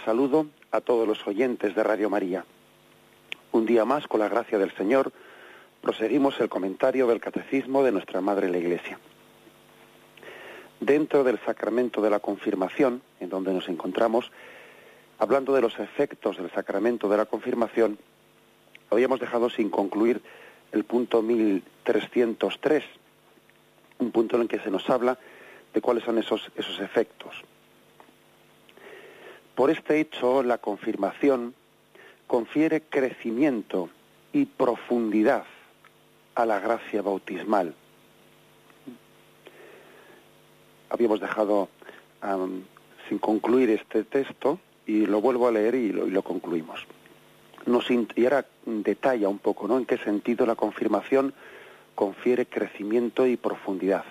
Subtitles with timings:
[0.00, 2.44] Saludo a todos los oyentes de Radio María.
[3.52, 5.12] Un día más, con la gracia del Señor,
[5.80, 8.98] proseguimos el comentario del Catecismo de nuestra Madre la Iglesia.
[10.80, 14.30] Dentro del sacramento de la confirmación, en donde nos encontramos,
[15.18, 17.98] hablando de los efectos del sacramento de la confirmación,
[18.90, 20.22] habíamos dejado sin concluir
[20.72, 22.84] el punto 1303,
[23.98, 25.18] un punto en el que se nos habla
[25.72, 27.44] de cuáles son esos, esos efectos.
[29.54, 31.54] Por este hecho, la confirmación
[32.26, 33.90] confiere crecimiento
[34.32, 35.44] y profundidad
[36.34, 37.74] a la gracia bautismal.
[40.88, 41.68] Habíamos dejado
[43.08, 46.86] sin concluir este texto y lo vuelvo a leer y lo, concluimos.
[47.66, 49.78] Nos, y ahora detalla un poco ¿no?
[49.78, 51.34] en qué sentido la confirmación
[51.94, 54.04] confiere crecimiento y profundidad.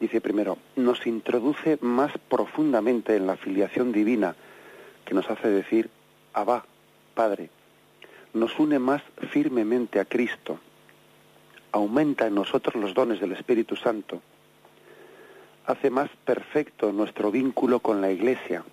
[0.00, 4.34] Dice primero, nos introduce más profundamente en la filiación divina,
[5.08, 5.88] que nos hace decir,
[6.34, 6.66] Abba,
[7.14, 7.48] Padre,
[8.34, 10.60] nos une más firmemente a Cristo,
[11.72, 14.20] aumenta en nosotros los dones del Espíritu Santo,
[15.64, 18.64] hace más perfecto nuestro vínculo con la Iglesia,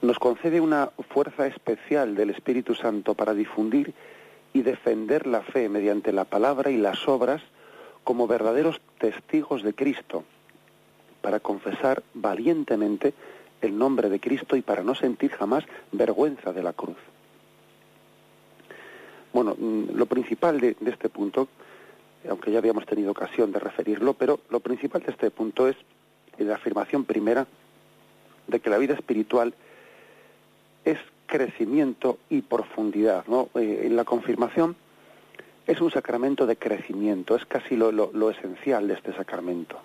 [0.00, 3.92] nos concede una fuerza especial del Espíritu Santo para difundir
[4.54, 7.42] y defender la fe mediante la palabra y las obras
[8.04, 10.24] como verdaderos testigos de Cristo,
[11.20, 13.12] para confesar valientemente
[13.64, 16.96] el nombre de Cristo y para no sentir jamás vergüenza de la cruz.
[19.32, 21.48] Bueno, mm, lo principal de, este punto,
[22.28, 25.76] aunque ya habíamos tenido ocasión de referirlo, pero lo principal de este punto es
[26.38, 27.46] la afirmación primera
[28.46, 29.54] de que la vida espiritual
[30.84, 33.24] es crecimiento y profundidad.
[33.26, 33.48] ¿no?
[33.54, 34.76] Eh, la confirmación
[35.66, 39.78] es un sacramento de crecimiento, es casi lo esencial de este sacramento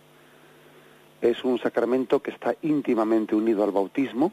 [1.22, 4.32] es un sacramento que está íntimamente unido al bautismo,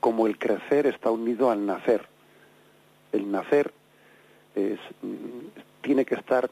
[0.00, 2.06] como el crecer está unido al nacer.
[3.12, 3.72] El nacer
[5.82, 6.50] tiene que estar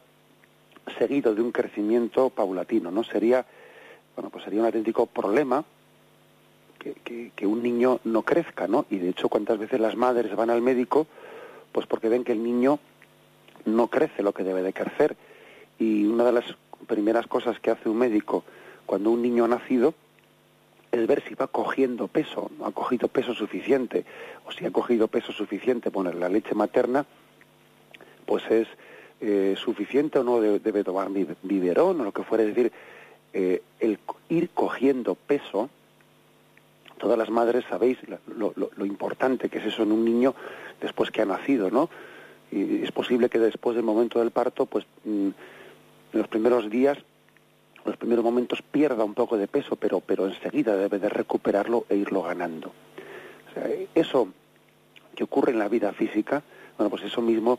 [0.99, 3.05] seguido de un crecimiento paulatino, ¿no?
[3.05, 3.45] Sería,
[4.15, 5.65] bueno, pues sería un auténtico problema
[6.79, 8.85] que, que, un niño no crezca, ¿no?
[8.91, 11.07] Y de hecho, ¿cuántas veces las madres van al médico?
[11.73, 12.79] Pues porque ven que el niño
[13.65, 15.17] no crece lo que debe de crecer.
[15.79, 16.45] Y una de las
[16.87, 18.45] primeras cosas que hace un médico
[18.87, 19.95] cuando un niño ha nacido
[20.93, 24.05] es ver si va cogiendo peso, ha cogido peso suficiente,
[24.47, 27.05] o si ha cogido peso suficiente, poner la leche materna,
[28.27, 28.69] pues es
[29.21, 31.09] eh, suficiente o no debe, tomar
[31.43, 32.73] biberón o lo que fuera, es decir,
[33.33, 35.69] eh, el ir cogiendo peso,
[36.99, 40.35] todas las madres sabéis lo, importante que es eso en un niño
[40.81, 41.91] después que ha nacido, ¿no?
[42.53, 45.35] Y es posible que después del momento del parto, pues mm, en
[46.13, 46.99] los primeros días
[47.85, 51.97] los primeros momentos pierda un poco de peso, pero, pero enseguida debe de recuperarlo e
[51.97, 52.73] irlo ganando.
[53.51, 54.29] O sea, eso
[55.15, 56.43] que ocurre en la vida física,
[56.77, 57.59] bueno, pues eso mismo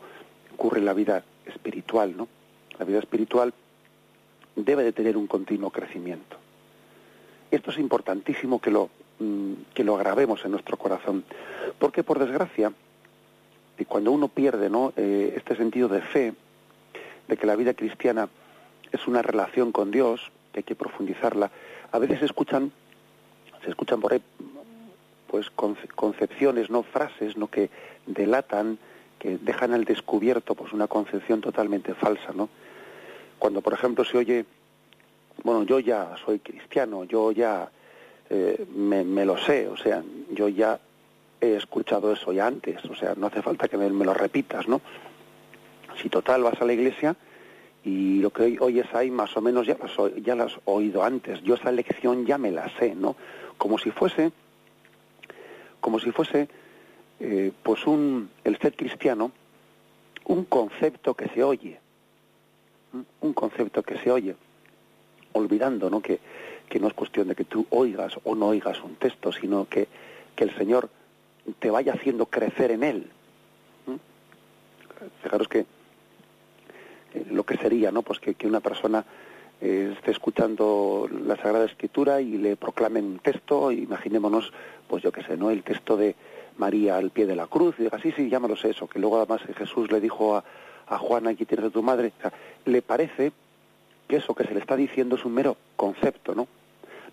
[0.54, 2.28] ocurre en la vida espiritual, ¿no?
[2.78, 3.54] La vida espiritual
[4.56, 6.36] debe de tener un continuo crecimiento.
[7.50, 11.24] Esto es importantísimo que lo, mm, que lo grabemos en nuestro corazón,
[11.78, 12.72] porque por desgracia,
[13.88, 14.92] cuando uno pierde ¿no?
[14.96, 16.34] Eh, este sentido de fe,
[17.28, 18.28] de que la vida cristiana
[18.92, 21.50] es una relación con Dios, que hay que profundizarla.
[21.92, 22.72] A veces se escuchan,
[23.62, 24.22] se escuchan por ahí
[25.26, 27.68] pues concepciones, no frases, no que
[28.06, 28.78] delatan,
[29.18, 32.48] que dejan al descubierto pues una concepción totalmente falsa, ¿no?
[33.38, 34.44] Cuando por ejemplo se oye,
[35.42, 37.68] bueno, yo ya soy cristiano, yo ya
[38.30, 40.78] eh, me, me, lo sé, o sea, yo ya
[41.40, 44.66] he escuchado eso ya antes, o sea, no hace falta que me, me lo repitas,
[44.68, 44.80] ¿no?
[46.00, 47.16] Si total vas a la iglesia,
[47.86, 51.04] y lo que hoy oyes ahí más o menos ya las, ya las has oído
[51.04, 51.40] antes.
[51.44, 53.14] Yo esa lección ya me la sé, ¿no?
[53.56, 54.32] Como si fuese,
[55.80, 56.48] como si fuese,
[57.20, 59.30] eh, pues un, el ser cristiano,
[60.24, 61.78] un concepto que se oye,
[63.20, 64.34] un concepto que se oye,
[65.32, 66.00] olvidando, ¿no?
[66.00, 66.18] Que,
[66.68, 69.86] que no es cuestión de que tú oigas o no oigas un texto, sino que,
[70.34, 70.90] que el Señor
[71.60, 73.10] te vaya haciendo crecer en él.
[75.22, 75.66] Fijaros que
[77.30, 78.02] lo que sería, ¿no?
[78.02, 79.04] Pues que, una persona
[79.60, 84.52] eh, esté escuchando la Sagrada Escritura y le proclamen un texto, imaginémonos,
[84.88, 85.50] pues yo qué sé, ¿no?
[85.50, 86.14] El texto de
[86.58, 89.42] María al pie de la cruz, y diga, sí, sí, llámalo eso, que luego además
[89.56, 90.44] Jesús le dijo a,
[90.86, 92.12] a Juana, aquí tienes a tu madre,
[92.64, 93.32] le parece
[94.08, 96.46] que eso que se le está diciendo es un mero concepto, ¿no?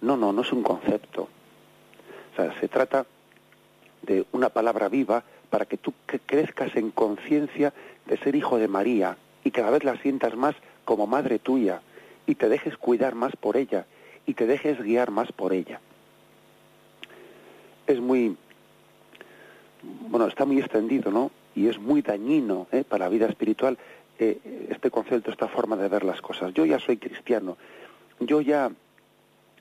[0.01, 1.27] No, no, no es un concepto.
[2.33, 3.05] O sea, se trata
[4.01, 5.93] de una palabra viva para que tú
[6.25, 7.73] crezcas en conciencia
[8.05, 10.55] de ser hijo de María y cada vez la sientas más
[10.85, 11.81] como madre tuya
[12.25, 13.85] y te dejes cuidar más por ella
[14.25, 15.79] y te dejes guiar más por ella.
[17.87, 18.37] Es muy,
[20.09, 21.31] bueno, está muy extendido, ¿no?
[21.55, 22.83] Y es muy dañino ¿eh?
[22.87, 23.77] para la vida espiritual
[24.19, 26.53] eh, este concepto, esta forma de ver las cosas.
[26.53, 27.57] Yo ya soy cristiano,
[28.19, 28.71] yo ya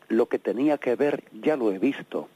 [0.09, 2.29] lo que tenía que ver ya lo he visto.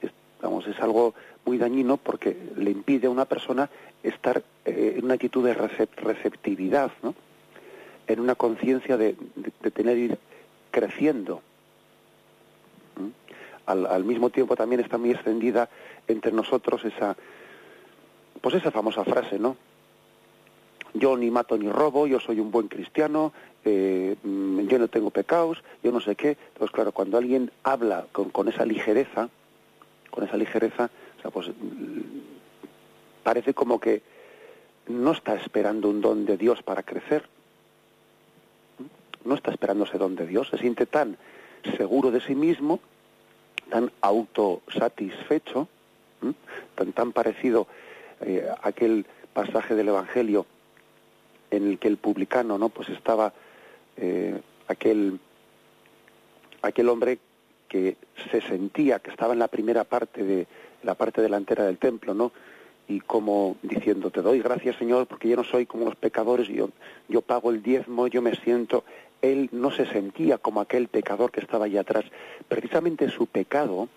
[0.00, 3.68] Es, vamos, es algo muy dañino porque le impide a una persona
[4.02, 7.14] estar eh, en una actitud de receptividad, ¿no?
[8.06, 10.18] en una conciencia de, de, tener ir
[10.70, 11.40] creciendo.
[13.66, 15.68] Al, al, mismo tiempo también está muy extendida
[16.08, 17.16] entre nosotros esa,
[18.40, 19.56] pues esa famosa frase, ¿no?
[20.94, 23.32] Yo ni mato ni robo, yo soy un buen cristiano,
[23.64, 26.36] eh, yo no tengo pecados, yo no sé qué.
[26.48, 29.30] Entonces, claro, cuando alguien habla con, con esa ligereza,
[30.10, 30.90] con esa ligereza,
[31.30, 31.50] pues
[33.22, 34.02] parece como que
[34.88, 37.28] no está esperando un don de Dios para crecer,
[39.24, 41.16] no está esperando ese don de Dios, se siente tan
[41.76, 42.80] seguro de sí mismo,
[43.70, 45.68] tan autosatisfecho,
[46.74, 47.66] tan, tan parecido
[48.20, 50.46] eh, a aquel pasaje del Evangelio
[51.50, 53.32] en el que el publicano no pues estaba
[53.96, 55.20] eh, aquel
[56.62, 57.18] aquel hombre
[57.68, 57.96] que
[58.30, 60.46] se sentía que estaba en la primera parte de
[60.82, 62.32] la parte delantera del templo no
[62.88, 66.70] y como diciendo te doy gracias señor porque yo no soy como los pecadores yo
[67.08, 68.84] yo pago el diezmo yo me siento
[69.22, 72.04] él no se sentía como aquel pecador que estaba allá atrás.
[72.48, 73.88] Precisamente su pecado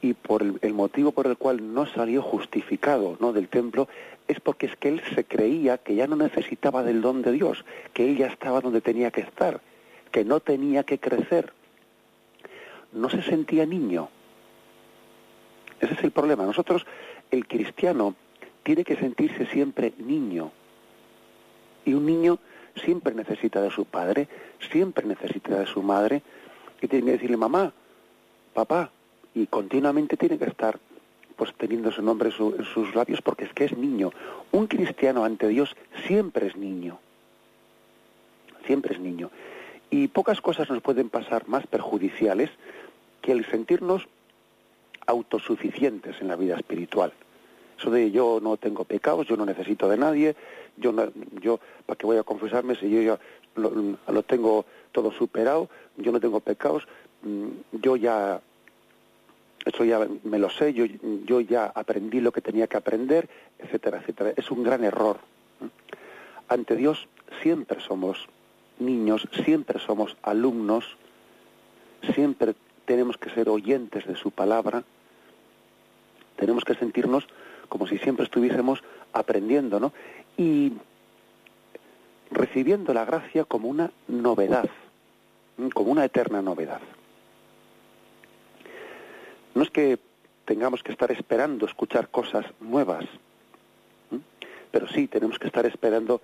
[0.00, 3.32] y por el, motivo por el cual no salió justificado ¿no?
[3.32, 3.86] del templo
[4.26, 7.64] es porque es que él se creía que ya no necesitaba del don de Dios,
[7.92, 9.60] que él ya estaba donde tenía que estar,
[10.10, 11.52] que no tenía que crecer.
[12.92, 14.08] No se sentía niño.
[15.82, 16.46] Ese es el problema.
[16.46, 16.86] Nosotros,
[17.32, 18.14] el cristiano,
[18.62, 20.52] tiene que sentirse siempre niño.
[21.84, 22.38] Y un niño
[22.76, 24.28] siempre necesita de su padre,
[24.70, 26.22] siempre necesita de su madre,
[26.80, 27.72] y tiene que decirle mamá,
[28.54, 28.90] papá,
[29.34, 30.78] y continuamente tiene que estar
[31.36, 34.12] pues teniendo su nombre en sus labios porque es que es niño.
[34.52, 35.74] Un cristiano ante Dios
[36.06, 37.00] siempre es niño,
[38.66, 39.30] siempre es niño.
[39.90, 42.50] Y pocas cosas nos pueden pasar más perjudiciales
[43.20, 44.06] que el sentirnos
[45.06, 47.12] autosuficientes en la vida espiritual.
[47.78, 50.36] Eso de yo no tengo pecados, yo no necesito de nadie,
[50.76, 50.92] yo,
[51.40, 53.18] yo ¿para qué voy a confesarme si yo ya
[53.56, 56.86] lo, tengo todo superado, yo no tengo pecados,
[57.22, 58.40] mm, yo ya
[59.64, 60.84] eso ya me lo sé, yo,
[61.24, 64.32] yo ya aprendí lo que tenía que aprender, etcétera, etcétera.
[64.36, 65.18] Es un gran error.
[66.48, 67.06] Ante Dios
[67.42, 68.28] siempre somos
[68.80, 70.96] niños, siempre somos alumnos,
[72.14, 74.84] siempre tenemos que ser oyentes de su palabra,
[76.36, 77.26] tenemos que sentirnos
[77.68, 79.92] como si siempre estuviésemos aprendiendo, ¿no?
[80.36, 80.72] Y
[82.30, 84.68] recibiendo la gracia como una novedad,
[85.72, 86.80] como una eterna novedad.
[89.54, 89.98] No es que
[90.44, 93.04] tengamos que estar esperando escuchar cosas nuevas,
[94.70, 96.20] pero sí tenemos que estar esperando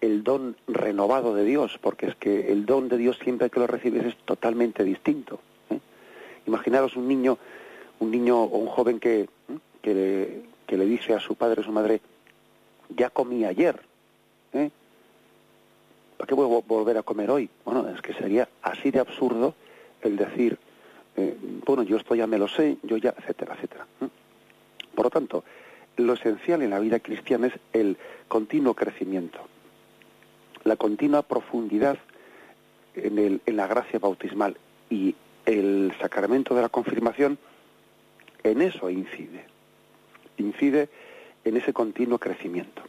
[0.00, 3.66] el don renovado de Dios, porque es que el don de Dios siempre que lo
[3.66, 5.40] recibes es totalmente distinto.
[6.46, 7.38] Imaginaros un niño,
[7.98, 9.28] un niño o un joven que,
[9.82, 12.00] que le dice a su padre o su madre,
[12.96, 13.80] ya comí ayer,
[14.52, 14.70] ¿eh?
[16.16, 17.48] ¿para qué voy a volver a comer hoy?
[17.64, 19.54] Bueno, es que sería así de absurdo
[20.02, 20.58] el decir,
[21.16, 23.86] eh, bueno, yo esto ya me lo sé, yo ya, etcétera, etcétera.
[24.02, 24.08] ¿eh?
[24.94, 25.44] Por lo tanto,
[25.96, 27.96] lo esencial en la vida cristiana es el
[28.28, 29.38] continuo crecimiento,
[30.64, 31.98] la continua profundidad
[32.94, 34.56] en, el, en la gracia bautismal
[34.90, 35.14] y
[35.50, 37.38] el sacramento de la confirmación
[38.42, 39.44] en eso incide
[40.40, 40.88] incide
[41.44, 42.82] en ese continuo crecimiento.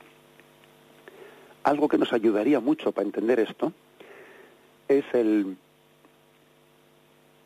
[1.64, 3.72] Algo que nos ayudaría mucho para entender esto
[4.88, 5.58] es el,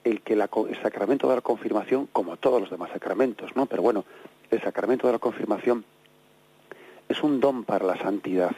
[0.04, 3.66] el que el sacramento de la confirmación, como todos los demás sacramentos, ¿no?
[3.66, 4.06] Pero bueno,
[4.50, 5.84] el sacramento de la confirmación
[7.10, 8.56] es un don para la santidad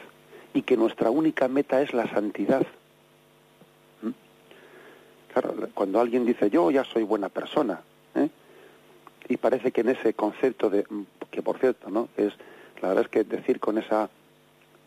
[0.54, 2.66] y que nuestra única meta es la santidad.
[5.74, 7.80] Cuando alguien dice yo ya soy buena persona,
[8.14, 8.28] ¿eh?
[9.28, 10.84] y parece que en ese concepto de
[11.30, 12.32] que por cierto no es
[12.80, 14.08] la verdad es que decir con esa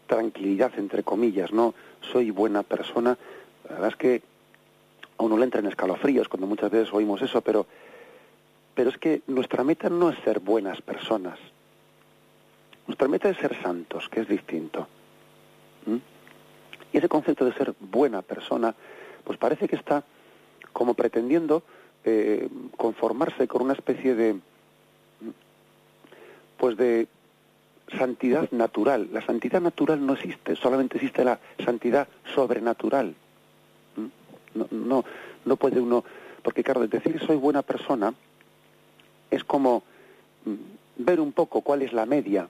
[0.08, 1.74] tranquilidad entre comillas no
[2.12, 3.18] soy buena persona
[3.68, 4.22] la verdad es que
[5.18, 7.68] a uno le entra en escalofríos cuando muchas veces oímos eso pero
[8.74, 11.38] pero es que nuestra meta no es ser buenas personas.
[12.88, 14.88] Nuestra meta es ser santos que es distinto
[16.94, 18.76] y ese concepto de ser buena persona
[19.24, 20.04] pues parece que está
[20.74, 21.64] como pretendiendo
[22.04, 24.36] eh, conformarse con una especie de
[26.58, 27.08] pues de
[27.98, 29.10] santidad natural.
[29.12, 33.16] La santidad natural no existe, solamente existe la santidad sobrenatural.
[33.96, 34.60] ¿Mm?
[34.60, 35.06] No, no,
[35.46, 36.04] no puede uno,
[36.44, 38.14] porque claro, decir soy buena persona
[39.30, 39.84] es como
[40.46, 42.48] mm, ver un poco cuál es la media,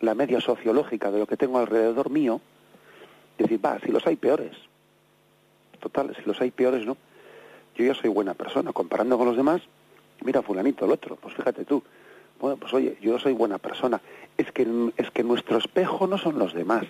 [0.00, 2.40] la media sociológica de lo que tengo alrededor mío,
[3.38, 4.56] decir, va, si los hay peores.
[5.80, 6.96] Total, si los hay peores, ¿no?
[7.76, 9.62] Yo ya soy buena persona, comparando con los demás,
[10.24, 11.82] mira fulanito, el otro, pues fíjate tú,
[12.40, 14.00] bueno, pues oye, yo soy buena persona.
[14.36, 16.84] Es que, es que nuestro espejo no son los demás.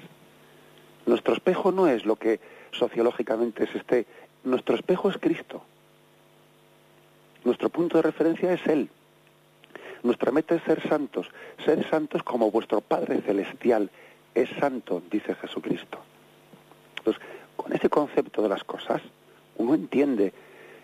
[1.04, 4.06] Nuestro espejo no es lo que sociológicamente es este,
[4.44, 5.62] nuestro espejo es Cristo.
[7.44, 8.88] Nuestro punto de referencia es Él.
[10.02, 11.28] Nuestra meta es ser santos,
[11.64, 13.90] ser santos como vuestro Padre Celestial
[14.34, 15.98] es santo, dice Jesucristo.
[16.98, 17.22] Entonces,
[17.56, 19.02] con ese concepto de las cosas,
[19.56, 20.32] uno entiende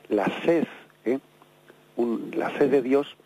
[0.09, 0.67] la sed,
[1.05, 1.19] ¿eh?
[2.33, 3.17] la sed de Dios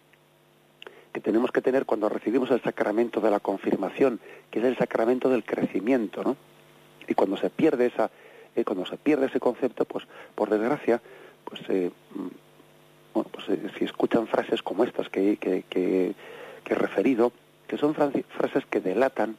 [1.13, 4.19] que tenemos que tener cuando recibimos el sacramento de la confirmación,
[4.51, 6.37] que es el sacramento del crecimiento, ¿no?
[7.07, 8.11] Y cuando se pierde esa,
[8.57, 11.03] eh, cuando se pierde ese concepto, pues por desgracia,
[11.45, 12.27] pues, eh, mm,
[13.15, 13.47] bueno, pues
[13.77, 16.15] si escuchan frases como estas que, que, que,
[16.65, 17.33] he referido,
[17.69, 19.37] que son frases que delatan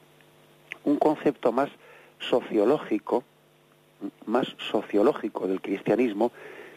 [0.84, 1.72] un concepto más
[2.20, 3.24] sociológico,
[4.28, 6.32] más sociológico del cristianismo,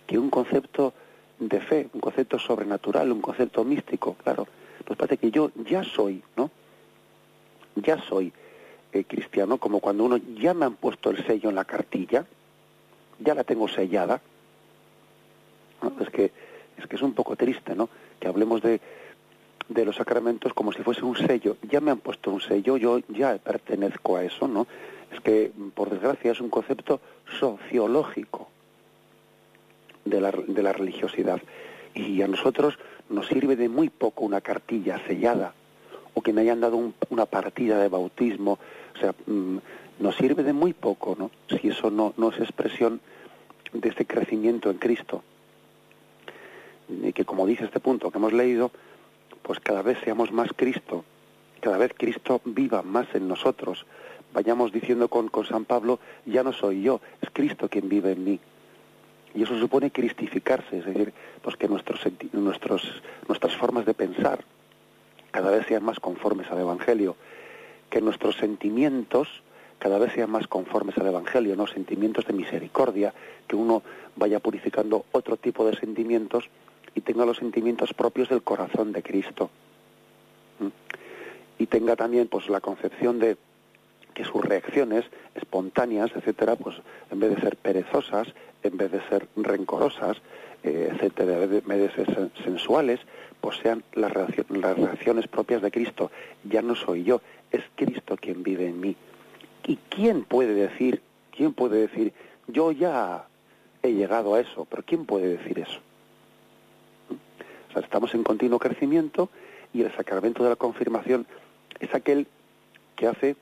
[0.06, 0.94] que un concepto
[1.38, 4.46] de fe, un concepto sobrenatural, un concepto místico, claro.
[4.84, 6.50] Pues parece que yo ya soy, ¿no?
[7.74, 8.32] Ya soy
[8.92, 12.24] eh, cristiano, como cuando uno ya me han puesto el sello en la cartilla,
[13.18, 14.20] ya la tengo sellada.
[16.00, 16.32] Es que
[16.78, 17.88] es que es un poco triste, ¿no?
[18.20, 18.80] Que hablemos de,
[19.68, 21.56] de los sacramentos como si fuese un sello.
[21.62, 24.66] Ya me han puesto un sello, yo ya pertenezco a eso, ¿no?
[25.10, 27.00] Es que, por desgracia, es un concepto
[27.38, 28.48] sociológico
[30.06, 31.42] de la, de la religiosidad.
[31.94, 32.78] Y a nosotros
[33.10, 35.52] nos sirve de muy poco una cartilla sellada
[36.14, 38.58] o que me hayan dado una partida de bautismo.
[38.94, 39.58] O sea, mm,
[39.98, 41.30] nos sirve de muy poco, ¿no?
[41.48, 43.00] Si eso no, no es expresión
[43.72, 45.22] de este crecimiento en Cristo.
[46.88, 48.70] Y que como dice este punto que hemos leído,
[49.42, 51.04] pues cada vez seamos más Cristo,
[51.60, 53.84] cada vez Cristo viva más en nosotros.
[54.32, 58.24] Vayamos diciendo con, con San Pablo, ya no soy yo, es Cristo quien vive en
[58.24, 58.40] mí.
[59.36, 61.12] Y eso supone cristificarse, es decir,
[61.42, 62.00] pues que nuestros,
[62.32, 64.42] nuestros, nuestras formas de pensar
[65.30, 67.16] cada vez sean más conformes al Evangelio,
[67.90, 69.28] que nuestros sentimientos
[69.78, 71.66] cada vez sean más conformes al Evangelio, ¿no?
[71.66, 73.12] Sentimientos de misericordia,
[73.46, 73.82] que uno
[74.16, 76.48] vaya purificando otro tipo de sentimientos
[76.94, 79.50] y tenga los sentimientos propios del corazón de Cristo.
[81.58, 83.36] Y tenga también pues la concepción de
[84.16, 85.04] que sus reacciones
[85.34, 86.76] espontáneas, etcétera, pues
[87.10, 88.26] en vez de ser perezosas,
[88.62, 90.16] en vez de ser rencorosas,
[90.62, 92.98] eh, etcétera, en vez de ser sensuales,
[93.42, 96.10] pues sean las, reacciones, las reacciones propias de Cristo.
[96.44, 97.20] Ya no soy yo,
[97.52, 98.96] es Cristo quien vive en mí.
[99.66, 102.14] ¿Y quién puede decir, quién puede decir,
[102.46, 103.26] yo ya
[103.82, 105.80] he llegado a eso, pero quién puede decir eso?
[107.68, 109.28] O sea, estamos en continuo crecimiento
[109.74, 111.26] y el sacramento de la confirmación
[111.80, 112.26] es aquel
[112.96, 113.36] que hace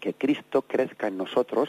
[0.00, 1.68] que Cristo crezca en nosotros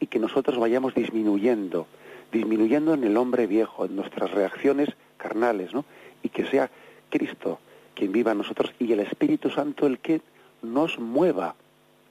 [0.00, 1.86] y que nosotros vayamos disminuyendo,
[2.32, 5.84] disminuyendo en el hombre viejo, en nuestras reacciones carnales, ¿no?
[6.22, 6.70] Y que sea
[7.10, 7.58] Cristo
[7.94, 10.20] quien viva en nosotros y el Espíritu Santo el que
[10.62, 11.54] nos mueva,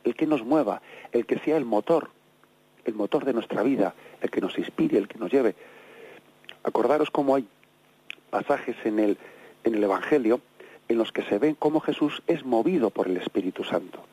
[0.04, 2.10] el que nos mueva, el que sea el motor,
[2.86, 5.56] el motor de nuestra vida, el que nos inspire, el que nos lleve.
[6.64, 7.48] Acordaros cómo hay
[8.32, 9.18] pasajes en el,
[9.64, 10.42] en el Evangelio
[10.88, 14.04] en los que se ve cómo Jesús es movido por el Espíritu Santo.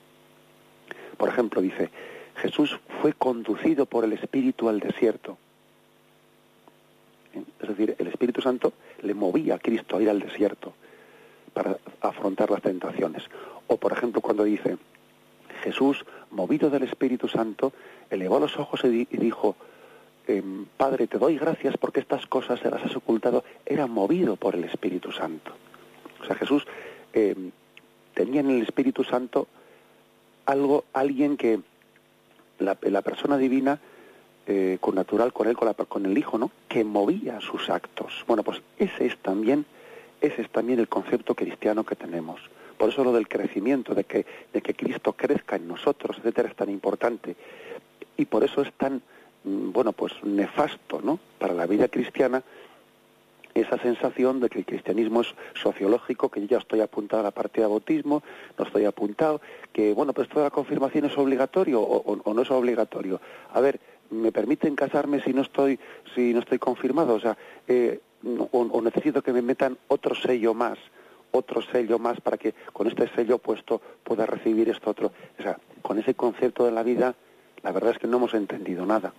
[1.22, 1.88] Por ejemplo, dice,
[2.34, 5.38] Jesús fue conducido por el Espíritu al desierto.
[7.60, 10.72] Es decir, el Espíritu Santo le movía a Cristo a ir al desierto
[11.54, 13.22] para afrontar las tentaciones.
[13.68, 14.78] O, por ejemplo, cuando dice,
[15.62, 17.72] Jesús, movido del Espíritu Santo,
[18.10, 19.54] elevó los ojos y dijo,
[20.26, 24.56] em, Padre, te doy gracias porque estas cosas se las has ocultado, era movido por
[24.56, 25.52] el Espíritu Santo.
[26.20, 26.66] O sea, Jesús
[27.12, 27.52] em,
[28.12, 29.46] tenía en el Espíritu Santo
[30.46, 31.60] algo, alguien que
[32.58, 33.80] la, persona divina
[34.46, 36.50] eh, con natural con él, con, con el Hijo, ¿no?
[36.68, 38.24] Que movía sus actos.
[38.26, 39.66] Bueno, pues ese es también
[40.22, 42.40] ese es también el concepto cristiano que tenemos.
[42.78, 46.54] Por eso lo del crecimiento, de que, de que Cristo crezca en nosotros, etcétera, es
[46.54, 47.34] tan importante.
[48.16, 49.02] Y por eso es tan,
[49.44, 51.18] mm, bueno, pues nefasto, ¿no?
[51.38, 52.42] Para la vida cristiana,
[53.54, 57.30] esa sensación de que el cristianismo es sociológico, que yo ya estoy apuntado a la
[57.30, 58.22] parte de bautismo,
[58.58, 59.40] no estoy apuntado,
[59.72, 63.20] que bueno, pues toda la confirmación es obligatorio o, no es obligatorio.
[63.52, 63.80] A ver,
[64.10, 65.78] ¿me permiten casarme si no estoy,
[66.14, 67.14] si no estoy confirmado?
[67.14, 67.36] O sea,
[67.68, 68.00] eh,
[68.52, 70.78] o, necesito que me metan otro sello más,
[71.32, 75.12] otro sello más para que con este sello puesto pueda recibir esto otro.
[75.38, 77.14] O sea, con ese concepto de la vida,
[77.62, 79.12] la verdad es que no hemos entendido nada.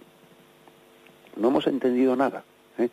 [1.36, 2.44] No hemos entendido nada.
[2.78, 2.90] ¿eh?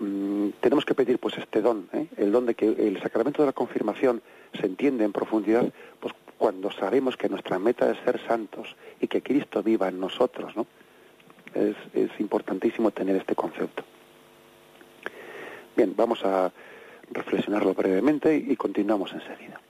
[0.00, 2.06] Mm, tenemos que pedir pues este don, ¿eh?
[2.16, 4.22] el don de que el sacramento de la confirmación
[4.58, 9.22] se entiende en profundidad, pues cuando sabemos que nuestra meta es ser santos y que
[9.22, 10.66] Cristo viva en nosotros, ¿no?
[11.54, 13.84] Es, es importantísimo tener este concepto.
[15.76, 16.52] Bien, vamos a
[17.10, 19.60] reflexionarlo brevemente y continuamos enseguida.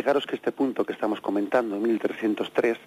[0.00, 2.78] Fijaros que este punto que estamos comentando, 1303,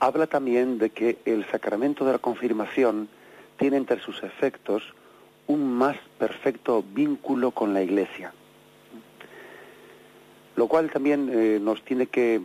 [0.00, 3.08] habla también de que el sacramento de la confirmación
[3.56, 4.82] tiene entre sus efectos
[5.46, 8.34] un más perfecto vínculo con la Iglesia.
[10.56, 12.42] Lo cual también eh, nos tiene que,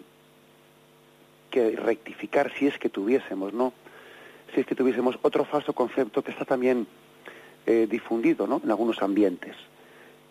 [1.52, 3.74] que rectificar si es que tuviésemos, ¿no?
[4.56, 6.88] Si es que tuviésemos otro falso concepto que está también
[7.66, 8.62] eh, difundido, ¿no?
[8.64, 9.58] En algunos ambientes.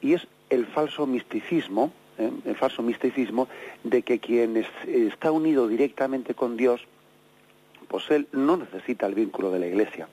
[0.00, 2.30] Y es el falso misticismo, ¿eh?
[2.46, 3.48] el falso misticismo,
[3.84, 6.80] de que quien está unido directamente con Dios,
[7.88, 10.08] pues él no necesita el vínculo de la Iglesia.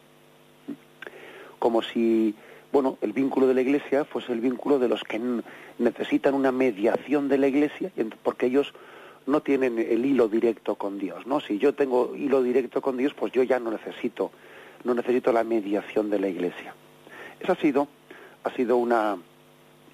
[1.59, 2.35] Como si,
[2.71, 5.21] bueno, el vínculo de la Iglesia fuese el vínculo de los que
[5.77, 7.91] necesitan una mediación de la Iglesia,
[8.23, 8.73] porque ellos
[9.25, 11.39] no tienen el hilo directo con Dios, ¿no?
[11.39, 14.31] Si yo tengo hilo directo con Dios, pues yo ya no necesito,
[14.83, 16.73] no necesito la mediación de la Iglesia.
[17.39, 17.87] Esa ha sido,
[18.43, 19.17] ha sido una,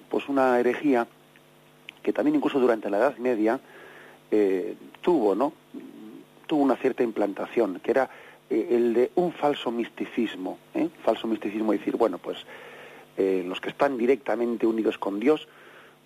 [0.08, 1.06] pues una herejía
[2.06, 3.58] que también incluso durante la Edad Media
[4.30, 5.52] eh, tuvo, ¿no?
[6.46, 8.08] Tuvo una cierta implantación, que era
[8.48, 10.88] eh, el de un falso misticismo, ¿eh?
[11.02, 12.38] falso misticismo, decir, bueno, pues
[13.16, 15.48] eh, los que están directamente unidos con Dios,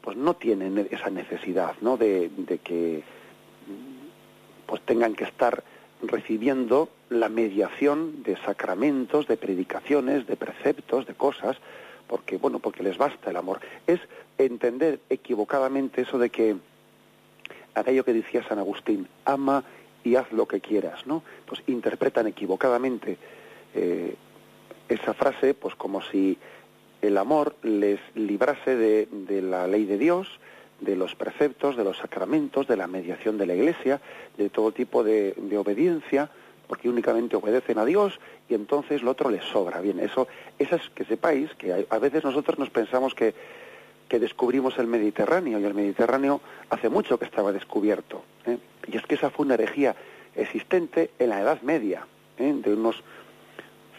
[0.01, 1.99] pues no tienen esa necesidad, ¿no?
[1.99, 3.03] De, de que
[4.65, 5.63] pues tengan que estar
[6.01, 11.59] recibiendo la mediación de sacramentos, de predicaciones, de preceptos, de cosas,
[12.11, 13.61] porque bueno, porque les basta el amor.
[13.87, 14.01] Es
[14.37, 16.57] entender equivocadamente eso de que
[17.77, 19.63] aquello que decía San Agustín, ama
[20.03, 21.23] y haz lo que quieras, ¿no?
[21.47, 23.17] Pues interpretan equivocadamente
[23.77, 24.17] eh,
[24.89, 26.37] esa frase, pues como si
[27.01, 30.27] el amor les librase de, la ley de Dios,
[30.81, 34.01] de los preceptos, de los sacramentos, de la mediación de la Iglesia,
[34.37, 36.29] de todo tipo de obediencia,
[36.71, 39.81] porque únicamente obedecen a Dios y entonces lo otro les sobra.
[39.81, 43.35] Bien, eso, esas que sepáis que a veces nosotros nos pensamos que,
[44.09, 48.23] que descubrimos el Mediterráneo y el Mediterráneo hace mucho que estaba descubierto.
[48.47, 48.57] ¿eh?
[48.87, 49.97] Y es que esa fue una herejía
[50.37, 52.07] existente en la Edad Media,
[52.39, 52.55] ¿eh?
[52.55, 53.03] de unos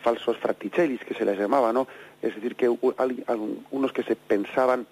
[0.02, 1.90] falsos fraticellis que se les llamaba, ¿no?
[2.22, 4.88] Es decir, que unos que se pensaban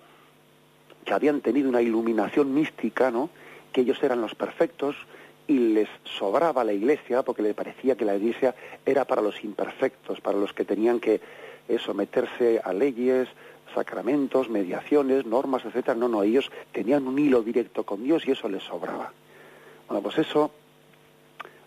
[1.06, 3.30] que habían tenido una iluminación mística, ¿no?
[3.72, 4.98] Que ellos eran los perfectos
[5.50, 8.54] y les sobraba la iglesia porque le parecía que la iglesia
[8.86, 11.20] era para los imperfectos, para los que tenían que
[11.84, 13.28] someterse a leyes,
[13.74, 15.96] sacramentos, mediaciones, normas, etcétera.
[15.96, 19.12] No, no, ellos tenían un hilo directo con Dios y eso les sobraba.
[19.88, 20.52] Bueno, pues eso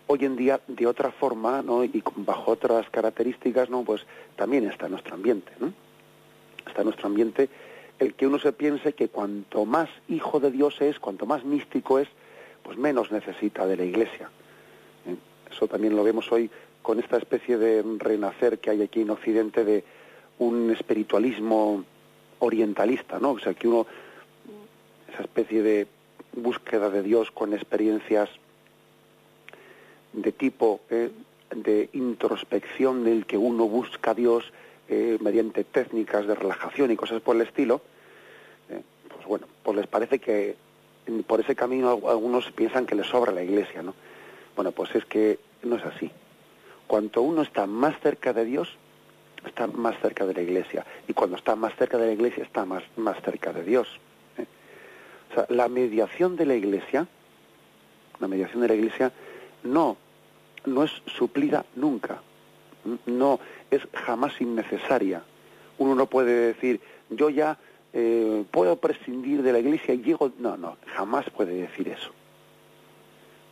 [0.07, 1.83] hoy en día de otra forma, ¿no?
[1.83, 3.83] y bajo otras características, ¿no?
[3.83, 4.05] Pues
[4.37, 5.73] también está en nuestro ambiente, ¿no?
[6.65, 7.49] Está en nuestro ambiente
[7.99, 11.99] el que uno se piense que cuanto más hijo de Dios es, cuanto más místico
[11.99, 12.07] es,
[12.63, 14.29] pues menos necesita de la Iglesia.
[15.05, 15.15] ¿Eh?
[15.51, 16.49] Eso también lo vemos hoy
[16.81, 19.83] con esta especie de renacer que hay aquí en Occidente de
[20.39, 21.83] un espiritualismo
[22.39, 23.31] orientalista, ¿no?
[23.31, 23.87] O sea, que uno,
[25.11, 25.87] esa especie de
[26.35, 28.29] búsqueda de Dios con experiencias
[30.13, 31.11] de tipo eh,
[31.55, 34.51] de introspección del que uno busca a Dios
[34.89, 37.81] eh, mediante técnicas de relajación y cosas por el estilo,
[38.69, 40.55] eh, pues bueno, pues les parece que
[41.27, 43.93] por ese camino algunos piensan que les sobra la iglesia, ¿no?
[44.55, 46.11] Bueno, pues es que no es así.
[46.87, 48.69] Cuanto uno está más cerca de Dios,
[49.45, 50.85] está más cerca de la iglesia.
[51.07, 53.87] Y cuando está más cerca de la iglesia, está más, más cerca de Dios.
[55.31, 57.07] O sea, la mediación de la iglesia,
[58.19, 59.11] la mediación de la iglesia
[59.63, 59.97] no
[60.65, 62.21] no es suplida nunca,
[63.05, 63.39] no
[63.71, 65.23] es jamás innecesaria.
[65.77, 67.57] Uno no puede decir, yo ya
[67.93, 70.31] eh, puedo prescindir de la iglesia y llego...
[70.39, 72.11] No, no, jamás puede decir eso.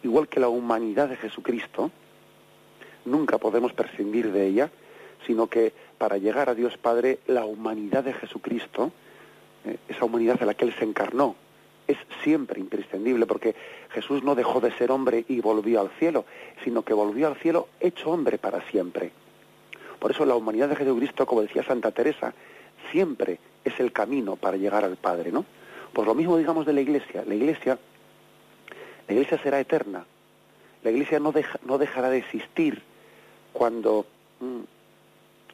[0.04, 1.92] Igual que la humanidad de Jesucristo,
[3.06, 4.72] nunca podemos prescindir de ella,
[5.28, 8.92] sino que para llegar a Dios Padre, la humanidad de Jesucristo,
[9.66, 11.36] eh, esa humanidad en la que Él se encarnó,
[11.88, 13.56] es siempre imprescindible, porque
[13.92, 16.26] Jesús no dejó de ser hombre y volvió al cielo,
[16.64, 19.12] sino que volvió al cielo hecho hombre para siempre.
[20.00, 22.34] Por eso la humanidad de Jesucristo, como decía Santa Teresa,
[22.92, 25.46] siempre es el camino para llegar al Padre, ¿no?
[25.94, 27.24] Pues lo mismo digamos de la Iglesia.
[27.26, 27.78] La Iglesia,
[29.08, 30.06] la Iglesia será eterna.
[30.84, 31.34] La Iglesia no,
[31.66, 32.82] no dejará de existir
[33.54, 34.06] cuando,
[34.40, 34.62] mm,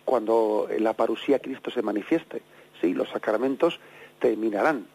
[0.05, 2.41] cuando la parusía Cristo se manifieste.
[2.79, 3.79] Sí, los sacramentos
[4.19, 4.85] terminarán,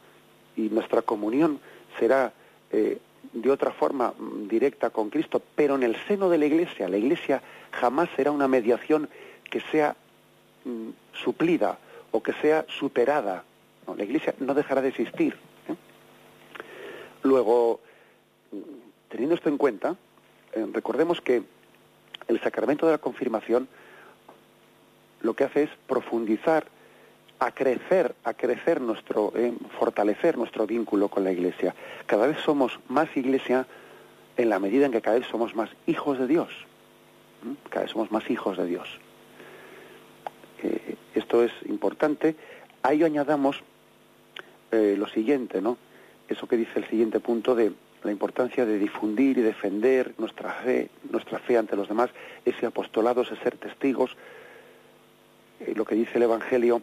[0.56, 1.60] y nuestra comunión
[1.98, 2.32] será
[2.70, 2.98] eh,
[3.32, 6.96] de otra forma mm, directa con Cristo, pero en el seno de la Iglesia, la
[6.96, 9.08] Iglesia jamás será una mediación
[9.50, 9.96] que sea
[10.64, 11.78] mm, suplida
[12.12, 13.44] o que sea superada.
[13.96, 15.34] la Iglesia no dejará de existir.
[15.68, 15.74] ¿eh?
[17.22, 17.80] Luego,
[19.08, 19.96] teniendo esto en cuenta,
[20.52, 21.42] eh, recordemos que
[22.28, 23.68] el sacramento de la confirmación
[25.22, 26.66] lo que hace es profundizar
[27.38, 28.14] a crecer
[28.80, 31.74] nuestro, eh, fortalecer nuestro vínculo con la Iglesia.
[32.06, 33.66] Cada vez somos más Iglesia
[34.36, 36.50] en la medida en que cada vez somos más hijos de Dios.
[37.68, 38.88] Cada vez somos más hijos de Dios.
[41.32, 42.36] Eh, es importante.
[42.82, 43.60] A ello añadamos
[44.70, 45.78] eh, lo siguiente, ¿no?
[46.28, 50.88] Eso que dice el siguiente punto de la importancia de difundir y defender nuestra fe,
[51.10, 52.10] nuestra fe ante los demás,
[52.44, 54.16] ese apostolado, ese ser testigos,
[55.76, 56.82] lo que dice el Evangelio,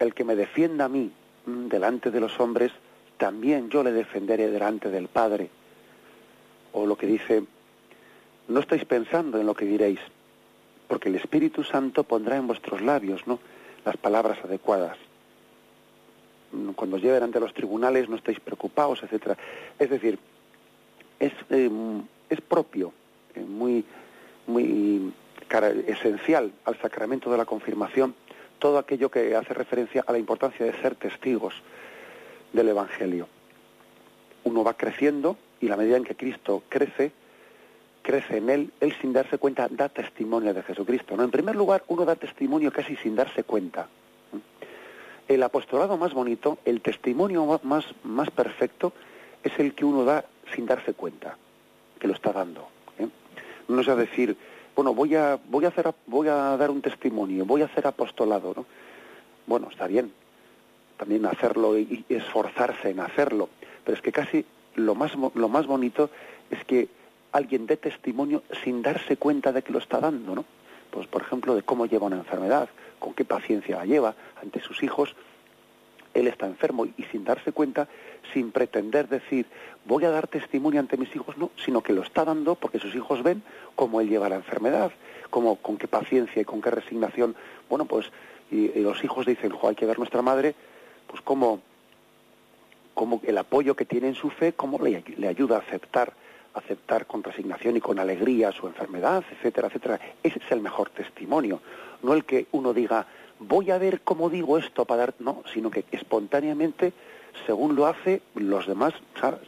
[0.00, 1.12] el que me defienda a mí
[1.46, 2.72] mm, delante de los hombres,
[3.18, 5.48] también yo le defenderé delante del Padre.
[6.72, 7.44] O lo que dice,
[8.48, 10.00] no estáis pensando en lo que diréis,
[10.92, 13.38] porque el Espíritu Santo pondrá en vuestros labios ¿no?
[13.82, 14.98] las palabras adecuadas.
[16.76, 19.38] Cuando os lleven ante los tribunales no estáis preocupados, etcétera.
[19.78, 20.18] Es decir,
[21.18, 21.70] es, eh,
[22.28, 22.92] es propio,
[23.34, 23.86] eh, muy,
[24.46, 25.14] muy
[25.86, 28.14] esencial al sacramento de la confirmación
[28.58, 31.54] todo aquello que hace referencia a la importancia de ser testigos
[32.52, 33.28] del Evangelio.
[34.44, 37.12] Uno va creciendo y la medida en que Cristo crece,
[38.02, 41.16] crece en él, él sin darse cuenta da testimonio de Jesucristo.
[41.16, 41.22] ¿no?
[41.22, 43.88] En primer lugar, uno da testimonio casi sin darse cuenta.
[45.28, 48.92] El apostolado más bonito, el testimonio más, más perfecto,
[49.42, 51.36] es el que uno da sin darse cuenta,
[51.98, 52.68] que lo está dando.
[52.98, 53.08] ¿eh?
[53.68, 54.36] No es a decir,
[54.74, 58.52] bueno, voy a, voy a, hacer, voy a dar un testimonio, voy a hacer apostolado,
[58.56, 58.66] ¿no?
[59.46, 60.12] Bueno, está bien,
[60.96, 63.48] también hacerlo y, esforzarse en hacerlo,
[63.84, 64.44] pero es que casi
[64.76, 66.10] lo más, lo más bonito
[66.50, 66.88] es que
[67.32, 70.44] alguien dé testimonio sin darse cuenta de que lo está dando, ¿no?
[70.90, 72.68] Pues, por ejemplo, de cómo lleva una enfermedad,
[72.98, 75.14] con qué paciencia la lleva ante sus hijos,
[76.14, 77.88] él está enfermo y sin darse cuenta,
[78.34, 79.46] sin pretender decir,
[79.86, 82.94] voy a dar testimonio ante mis hijos, no, sino que lo está dando porque sus
[82.94, 83.42] hijos ven
[83.74, 84.92] cómo él lleva la enfermedad,
[85.30, 87.34] cómo, con qué paciencia y con qué resignación,
[87.70, 88.10] bueno, pues,
[88.50, 90.54] y, los hijos dicen, jo, hay que ver nuestra madre,
[91.06, 91.60] pues cómo,
[92.92, 96.12] cómo el apoyo que tiene en su fe, cómo le, le ayuda a aceptar
[96.54, 100.00] aceptar con resignación y con alegría su enfermedad, etcétera, etcétera.
[100.22, 101.60] Ese es el mejor testimonio,
[102.02, 103.06] no el que uno diga,
[103.38, 106.92] voy a ver cómo digo esto para dar, no, sino que espontáneamente,
[107.46, 108.94] según lo hace, los demás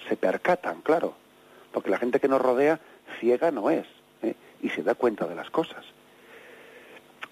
[0.09, 1.15] se percatan, claro,
[1.73, 2.81] porque la gente que nos rodea
[3.21, 3.87] ciega no es
[4.23, 4.35] ¿eh?
[4.63, 5.85] y se da cuenta de las cosas.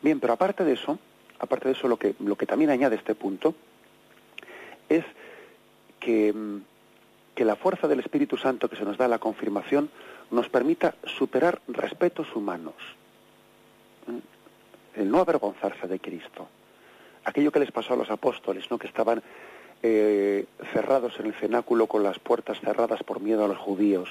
[0.02, 0.98] Bien, pero aparte de eso,
[1.38, 3.54] aparte de eso, lo que, lo que también añade este punto
[4.88, 5.04] es
[6.00, 6.60] que, mm,
[7.34, 9.90] que la fuerza del Espíritu Santo que se nos da la confirmación
[10.30, 12.74] nos permita superar respetos humanos
[14.94, 16.48] el no avergonzarse de Cristo.
[17.24, 18.78] Aquello que les pasó a los apóstoles, ¿no?
[18.78, 19.22] que estaban
[19.82, 24.08] eh, cerrados en el cenáculo con las puertas cerradas por miedo a los judíos.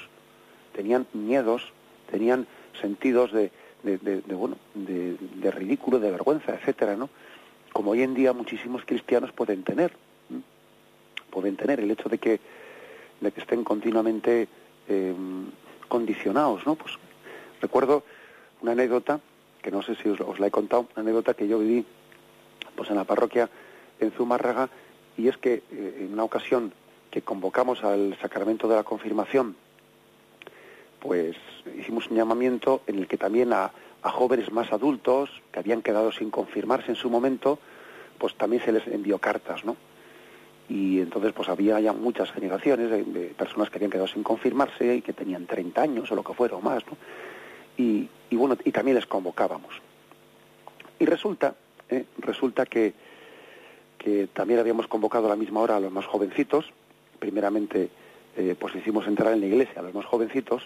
[0.74, 1.72] Tenían miedos,
[2.10, 2.46] tenían
[2.80, 3.50] sentidos de,
[3.82, 7.10] de, bueno, de, ridículo, de vergüenza, etcétera, ¿no?
[7.72, 9.92] Como hoy en día muchísimos cristianos pueden tener,
[11.30, 12.40] pueden tener el hecho de que,
[13.22, 14.48] de que estén continuamente
[14.88, 15.14] eh,
[15.88, 16.74] condicionados, ¿no?
[16.74, 16.98] Pues
[17.60, 18.02] recuerdo
[18.60, 19.20] una anécdota
[19.62, 21.86] que no sé si os, la he contado, una anécdota que yo viví
[22.74, 23.48] pues en la parroquia
[24.00, 24.68] en Zumárraga,
[25.16, 26.72] y es que eh, en una ocasión
[27.10, 29.54] que convocamos al sacramento de la confirmación,
[30.98, 31.36] pues
[31.78, 33.70] hicimos un llamamiento en el que también a,
[34.02, 37.60] jóvenes más adultos que habían quedado sin confirmarse en su momento,
[38.18, 39.76] pues también se les envió cartas, ¿no?
[40.72, 45.02] Y entonces pues había ya muchas generaciones de, personas que habían quedado sin confirmarse y
[45.02, 46.82] que tenían 30 años o lo que fuera o más,
[47.76, 49.74] y, bueno, y también les convocábamos.
[50.98, 51.54] Y resulta,
[51.90, 52.94] eh, resulta que,
[53.98, 56.72] que también habíamos convocado a la misma hora a los más jovencitos,
[57.18, 57.90] primeramente
[58.38, 60.62] eh, pues hicimos entrar en la iglesia a los más jovencitos,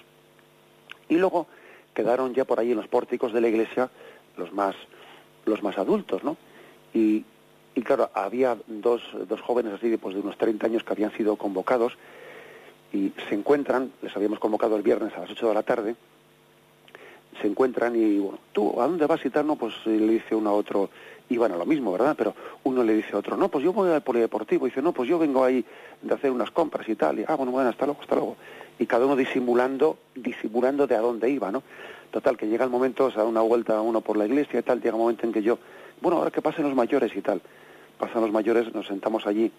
[1.09, 1.49] y luego
[1.95, 3.91] quedaron ya por ahí en los pórticos de la iglesia
[4.37, 4.77] los más,
[5.47, 6.37] los más adultos, ¿no?
[6.95, 7.25] Y,
[7.77, 11.37] y claro, había dos, dos jóvenes así pues, de unos 30 años que habían sido
[11.37, 11.93] convocados
[12.91, 15.95] y se encuentran, les habíamos convocado el viernes a las 8 de la tarde,
[17.41, 19.47] se encuentran y, bueno, ¿tú a dónde vas y tal?
[19.47, 20.89] No, pues le dice uno a otro,
[21.29, 22.15] iban a lo mismo, ¿verdad?
[22.17, 22.35] Pero
[22.65, 25.07] uno le dice a otro, no, pues yo voy al polideportivo, y dice, no, pues
[25.07, 25.63] yo vengo ahí
[26.01, 28.37] de hacer unas compras y tal, y, ah, bueno, bueno, hasta luego, hasta luego.
[28.79, 31.63] Y cada uno disimulando, disimulando de a dónde iba, ¿no?
[32.11, 34.81] Total, que llega el momento, se da una vuelta uno por la iglesia y tal,
[34.81, 35.59] llega un momento en que yo,
[36.01, 37.43] bueno, ahora que pasen los mayores y tal,
[37.99, 39.51] pasan los mayores, nos sentamos allí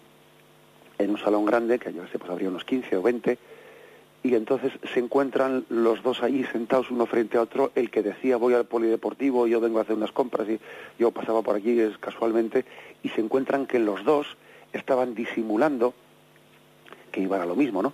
[0.98, 3.38] en un salón grande, que yo sé, pues habría unos 15 o 20,
[4.22, 8.36] y entonces se encuentran los dos allí sentados uno frente a otro, el que decía
[8.36, 10.58] voy al polideportivo, yo vengo a hacer unas compras y
[10.98, 12.64] yo pasaba por aquí casualmente,
[13.02, 14.26] y se encuentran que los dos
[14.72, 15.94] estaban disimulando
[17.12, 17.92] que iban a lo mismo, ¿no?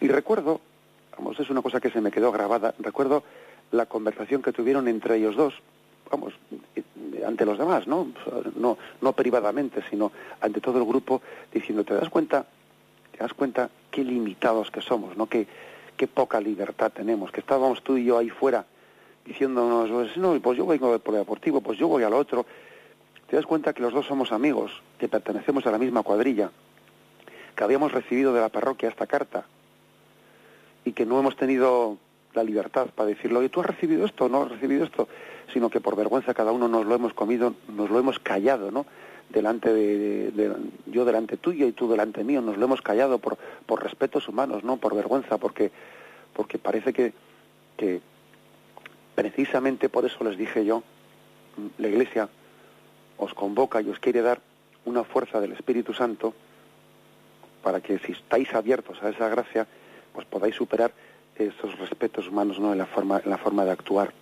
[0.00, 0.60] Y recuerdo,
[1.16, 3.22] vamos, es una cosa que se me quedó grabada, recuerdo
[3.72, 5.54] la conversación que tuvieron entre ellos dos,
[6.10, 6.34] vamos,
[7.26, 8.08] ante los demás, ¿no?
[8.56, 11.20] No, no privadamente, sino ante todo el grupo,
[11.52, 12.46] diciendo, ¿te das cuenta
[13.12, 15.26] te das cuenta qué limitados que somos, ¿no?
[15.26, 15.46] Qué,
[15.96, 18.66] qué poca libertad tenemos, que estábamos tú y yo ahí fuera
[19.26, 22.46] diciéndonos, pues, no, pues yo vengo por el deportivo, pues yo voy al otro.
[23.28, 26.50] Te das cuenta que los dos somos amigos, que pertenecemos a la misma cuadrilla,
[27.56, 29.44] que habíamos recibido de la parroquia esta carta
[30.84, 31.98] y que no hemos tenido
[32.36, 35.08] la libertad para decirlo, oye, tú has recibido esto, no has recibido esto,
[35.52, 38.86] sino que por vergüenza cada uno nos lo hemos comido, nos lo hemos callado, ¿no?
[39.28, 40.52] delante de,
[40.86, 44.62] yo delante tuyo y tú delante mío nos lo hemos callado por por respetos humanos
[44.62, 45.72] no por vergüenza porque
[46.32, 47.12] porque parece que
[47.76, 48.00] que
[49.14, 50.82] precisamente por eso les dije yo
[51.78, 52.28] la iglesia
[53.18, 54.40] os convoca y os quiere dar
[54.84, 56.34] una fuerza del Espíritu Santo
[57.62, 59.66] para que si estáis abiertos a esa gracia
[60.12, 60.92] pues podáis superar
[61.38, 64.12] esos respetos humanos no en la forma en la forma de actuar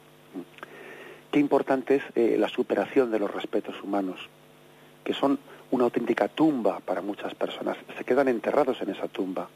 [1.31, 4.29] qué importante es eh, la superación de los respetos humanos
[5.05, 5.39] que son
[5.71, 7.77] una auténtica tumba para muchas personas.
[7.97, 9.49] Se quedan enterrados en esa tumba.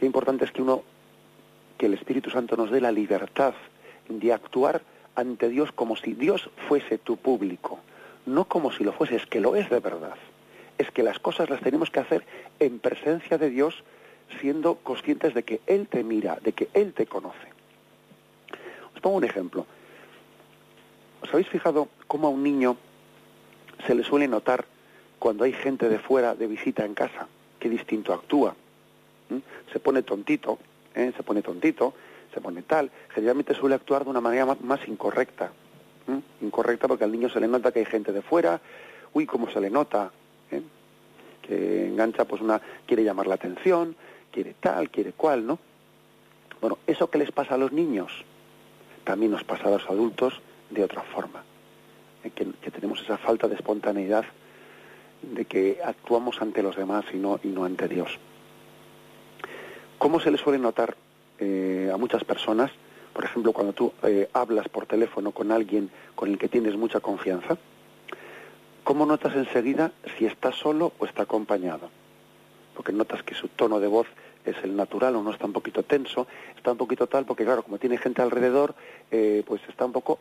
[0.00, 0.82] Qué importante es que uno,
[1.78, 3.54] que el Espíritu Santo nos dé la libertad
[4.08, 4.82] de actuar
[5.14, 7.78] ante Dios como si Dios fuese tu público,
[8.26, 10.16] no como si lo fuese, es que lo es de verdad.
[10.78, 12.24] Es que las cosas las tenemos que hacer
[12.58, 13.82] en presencia de Dios,
[14.40, 17.48] siendo conscientes de que Él te mira, de que Él te conoce.
[18.94, 19.66] Os pongo un ejemplo.
[21.22, 22.76] ¿Os habéis fijado cómo a un niño
[23.86, 24.64] se le suele notar
[25.18, 27.26] cuando hay gente de fuera de visita en casa,
[27.58, 28.54] qué distinto actúa.
[29.72, 30.58] Se pone tontito,
[30.94, 31.12] ¿eh?
[31.16, 31.94] se pone tontito,
[32.32, 32.90] se pone tal.
[33.08, 35.50] Generalmente suele actuar de una manera más, incorrecta.
[36.40, 38.60] Incorrecta porque al niño se le nota que hay gente de fuera.
[39.12, 40.12] Uy, cómo se le nota.
[40.50, 40.62] ¿eh?
[41.42, 43.94] que engancha pues una quiere llamar la atención,
[44.36, 45.58] quiere tal, quiere cual, ¿no?
[46.60, 48.12] Bueno, eso que les pasa a los niños
[49.02, 51.42] también nos pasa a los adultos de otra forma,
[52.22, 54.26] eh, que, tenemos esa falta de espontaneidad
[55.22, 58.18] de que actuamos ante los demás y no, y no ante Dios.
[59.96, 60.98] ¿Cómo se le suele notar
[61.38, 62.70] eh, a muchas personas,
[63.14, 67.00] por ejemplo, cuando tú eh, hablas por teléfono con alguien con el que tienes mucha
[67.00, 67.56] confianza?
[68.84, 71.88] ¿Cómo notas enseguida si está solo o está acompañado?
[72.74, 74.06] Porque notas que su tono de voz
[74.46, 77.62] es el natural o no está un poquito tenso, está un poquito tal, porque claro,
[77.62, 78.74] como tiene gente alrededor,
[79.10, 80.18] eh, pues está un poco,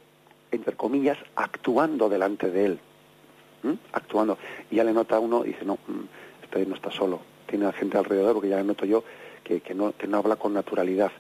[0.52, 2.80] entre comillas, actuando delante de él.
[3.94, 4.38] Actuando.
[4.70, 5.80] Y ya le nota uno y dice, no,
[6.44, 9.04] este no está solo, tiene gente alrededor, porque ya le noto yo
[9.44, 11.12] que, no, que no habla con naturalidad.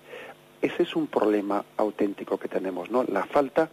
[0.61, 3.03] Ese es un problema auténtico que tenemos, ¿no?
[3.03, 3.69] La falta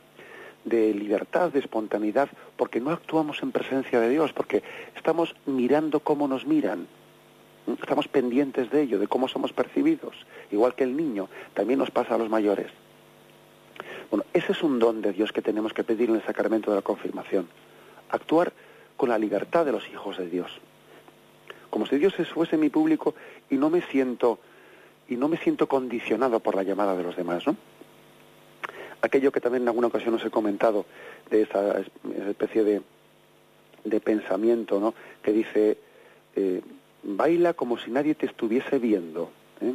[0.65, 4.63] de libertad, de espontaneidad, porque no actuamos en presencia de Dios, porque
[4.95, 6.87] estamos mirando cómo nos miran,
[7.81, 10.15] estamos pendientes de ello, de cómo somos percibidos,
[10.51, 12.71] igual que el niño, también nos pasa a los mayores.
[14.11, 16.77] Bueno, ese es un don de Dios que tenemos que pedir en el sacramento de
[16.77, 17.49] la confirmación,
[18.11, 18.53] actuar
[18.97, 20.61] con la libertad de los hijos de Dios
[21.73, 23.15] como si Dios fuese mi público
[23.49, 24.39] y no me siento
[25.09, 27.57] y no me siento condicionado por la llamada de los demás, ¿no?
[29.01, 30.85] Aquello que también en alguna ocasión os he comentado
[31.31, 31.83] de esa,
[32.29, 32.83] especie de,
[33.85, 34.93] de, pensamiento, ¿no?
[35.23, 35.79] Que dice
[36.37, 36.61] eh,
[37.03, 39.31] baila como si nadie te estuviese viendo.
[39.61, 39.75] ¿eh?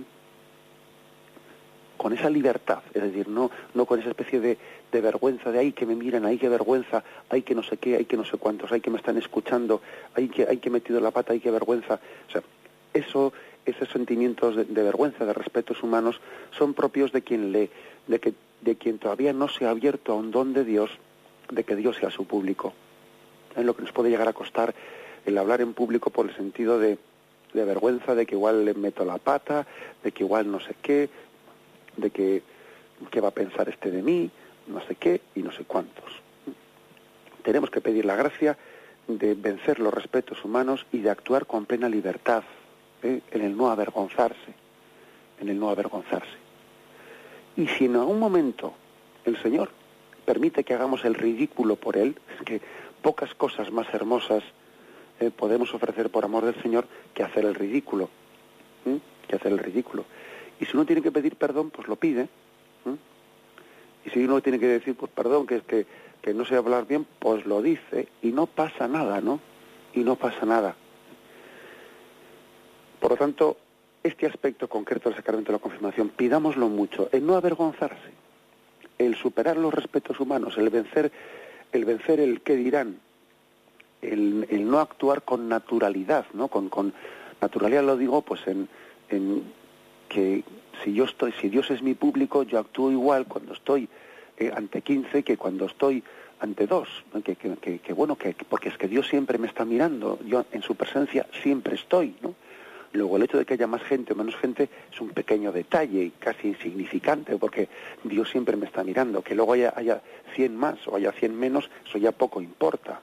[1.97, 4.57] con esa libertad, es decir, no, no con esa especie de,
[4.91, 7.97] de vergüenza de ay que me miran, ay que vergüenza, ay que no sé qué,
[7.97, 9.81] ay que no sé cuántos, ay que me están escuchando,
[10.15, 11.99] ay que hay que metido la pata, ay que vergüenza.
[12.27, 12.43] O sea,
[12.93, 13.33] eso,
[13.65, 17.69] esos sentimientos de, vergüenza, de respetos humanos, son propios de quien lee,
[18.07, 20.91] de que, de quien todavía no se ha abierto a un don de Dios,
[21.51, 22.73] de que Dios sea su público.
[23.55, 24.73] Es lo que nos puede llegar a costar
[25.25, 26.97] el hablar en público por el sentido de,
[27.53, 29.65] de vergüenza, de que igual le meto la pata,
[30.03, 31.09] de que igual no sé qué,
[31.95, 32.43] de que
[33.11, 34.29] qué va a pensar este de mí,
[34.67, 36.05] no sé qué y no sé cuántos.
[37.43, 38.57] Tenemos que pedir la gracia
[39.07, 42.43] de vencer los respetos humanos y de actuar con plena libertad,
[43.03, 43.21] ¿eh?
[43.31, 44.53] en el no avergonzarse,
[45.39, 46.37] en el no avergonzarse.
[47.55, 48.73] Y si en algún momento
[49.25, 49.69] el Señor
[50.25, 52.61] permite que hagamos el ridículo por Él, que
[53.01, 54.43] pocas cosas más hermosas
[55.35, 58.09] podemos ofrecer por amor del Señor que hacer el ridículo,
[59.27, 60.05] que hacer el ridículo.
[60.59, 62.27] Y si uno tiene que pedir perdón, pues lo pide.
[64.05, 65.85] Y si uno tiene que decir, pues perdón, que es que,
[66.21, 68.07] que no sé hablar bien, pues lo dice.
[68.21, 69.39] Y no pasa nada, ¿no?
[69.93, 70.75] Y no pasa nada.
[72.99, 73.57] Por lo tanto,
[74.03, 78.11] este aspecto concreto del sacramento de la confirmación, pidámoslo mucho, el no avergonzarse,
[78.97, 81.11] el superar los respetos humanos, el vencer,
[81.71, 82.99] el vencer el qué dirán,
[84.01, 86.47] el, el no actuar con naturalidad, ¿no?
[86.47, 86.93] Con, con
[87.41, 88.67] naturalidad lo digo, pues en,
[89.09, 89.43] en
[90.09, 90.43] que
[90.83, 93.89] si yo estoy, si Dios es mi público, yo actúo igual cuando estoy
[94.37, 96.03] eh, ante 15 que cuando estoy
[96.39, 96.87] ante dos,
[97.23, 100.61] que, que, que, bueno, que, porque es que Dios siempre me está mirando, yo en
[100.61, 102.15] su presencia siempre estoy.
[102.93, 106.03] Luego el hecho de que haya más gente o menos gente es un pequeño detalle
[106.03, 107.67] y casi insignificante, porque
[108.03, 109.21] Dios siempre me está mirando.
[109.21, 110.01] Que luego haya, haya
[110.35, 113.01] 100 más o haya 100 menos, eso ya poco importa.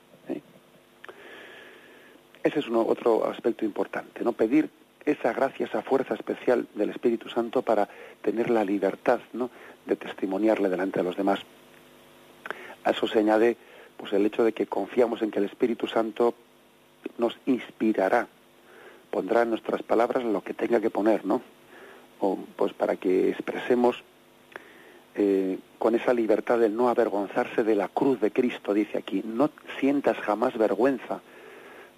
[2.45, 4.33] Ese es otro aspecto importante, ¿no?
[4.33, 4.69] Pedir
[5.07, 7.89] esa gracia, esa fuerza especial del Espíritu Santo para
[8.21, 9.51] tener la libertad ¿no?
[9.87, 11.41] de testimoniarle delante de los demás.
[12.85, 13.57] A eso se añade
[13.97, 16.35] pues el hecho de que confiamos en que el Espíritu Santo
[17.17, 18.29] nos inspirará,
[19.11, 21.41] pondrá en nuestras palabras lo que tenga que poner, ¿no?
[22.21, 24.03] O, pues para que expresemos
[25.15, 29.51] eh, con esa libertad de no avergonzarse de la cruz de Cristo, dice aquí, no
[29.79, 31.23] sientas jamás vergüenza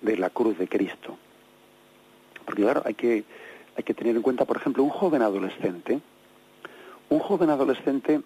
[0.00, 1.16] de la cruz de Cristo.
[2.44, 3.24] Porque claro, hay que,
[3.76, 6.00] hay que tener en cuenta, por ejemplo, un joven adolescente.
[7.08, 8.20] Un joven adolescente,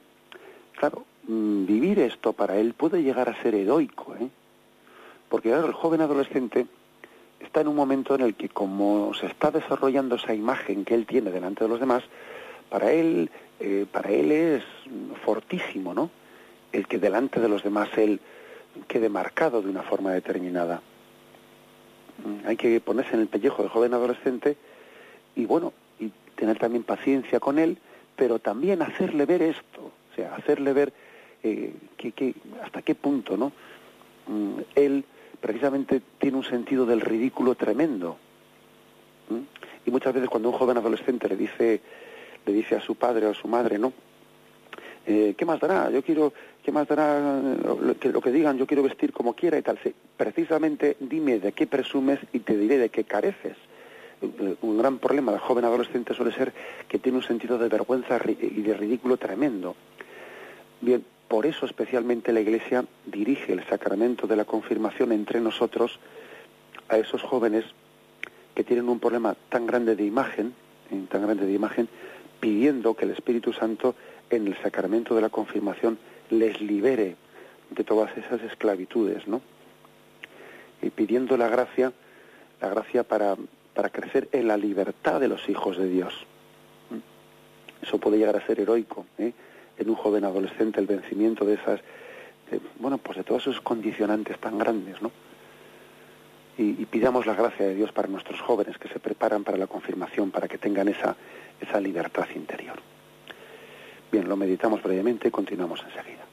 [0.76, 4.28] claro, mm, vivir esto para él puede llegar a ser heroico, ¿eh?
[5.28, 6.66] Porque claro, el joven adolescente
[7.40, 11.06] está en un momento en el que como se está desarrollando esa imagen que él
[11.06, 12.02] tiene delante de los demás,
[12.68, 14.64] para él, eh, para él es
[15.24, 16.10] fortísimo, ¿no?
[16.72, 18.20] El que delante de los demás él
[18.86, 20.80] quede marcado de una forma determinada.
[22.24, 24.56] Mm, hay que ponerse en el pellejo del joven adolescente
[25.36, 27.78] y bueno, y tener también paciencia con él,
[28.16, 30.92] pero también hacerle ver esto, o sea, hacerle ver
[31.42, 33.52] eh, que, hasta qué punto, ¿no?
[34.26, 35.04] Mm, él
[35.40, 38.16] precisamente tiene un sentido del ridículo tremendo.
[39.86, 41.80] Y muchas veces cuando un joven adolescente le dice,
[42.44, 43.92] le dice a su padre o a su madre, ¿no?
[45.10, 45.90] Eh, ¿qué más dará?
[45.90, 46.32] Yo quiero,
[46.62, 48.56] ¿qué más dará lo que, digan?
[48.56, 49.76] Yo quiero vestir como quiera y tal.
[50.16, 53.56] Precisamente dime de qué presumes y te diré de qué careces.
[54.62, 56.52] Un gran problema del joven adolescente suele ser
[56.86, 59.74] que tiene un sentido de vergüenza y de ridículo tremendo.
[60.80, 65.98] Bien, por eso especialmente la Iglesia dirige el sacramento de la confirmación entre nosotros
[66.88, 67.64] a esos jóvenes
[68.54, 70.54] que tienen un problema tan grande de imagen,
[71.08, 71.88] tan grande de imagen,
[72.40, 73.94] pidiendo que el Espíritu Santo
[74.30, 75.98] en el sacramento de la confirmación
[76.30, 77.16] les libere
[77.70, 79.40] de todas esas esclavitudes, ¿no?
[80.82, 81.92] Y pidiendo la gracia,
[82.60, 83.36] la gracia para,
[83.74, 86.14] para crecer en la libertad de los hijos de Dios.
[87.82, 89.32] Eso puede llegar a ser heroico, ¿eh?
[89.78, 91.80] en un joven adolescente el vencimiento de esas,
[92.78, 95.10] bueno, pues de todos esos condicionantes tan grandes, ¿no?
[96.58, 99.66] Y, y, pidamos la gracia de Dios para nuestros jóvenes que se preparan para la
[99.66, 101.16] confirmación, para que tengan esa,
[101.58, 102.78] esa libertad interior.
[104.10, 106.24] Bien, lo meditamos brevemente y continuamos enseguida.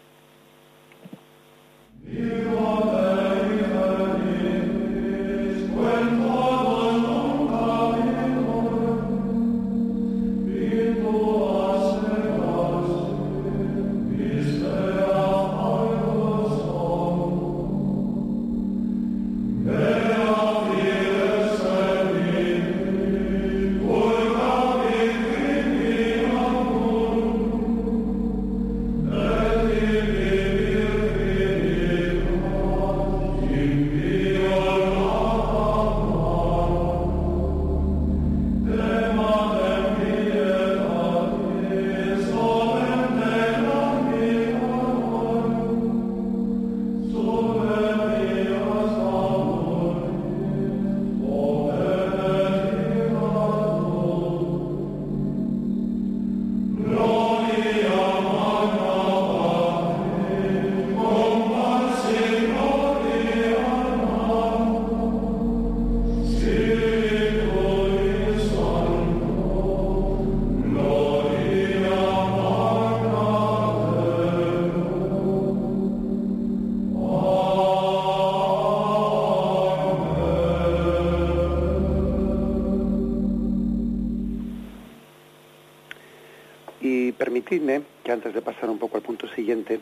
[88.03, 89.79] Que antes de pasar un poco al punto siguiente,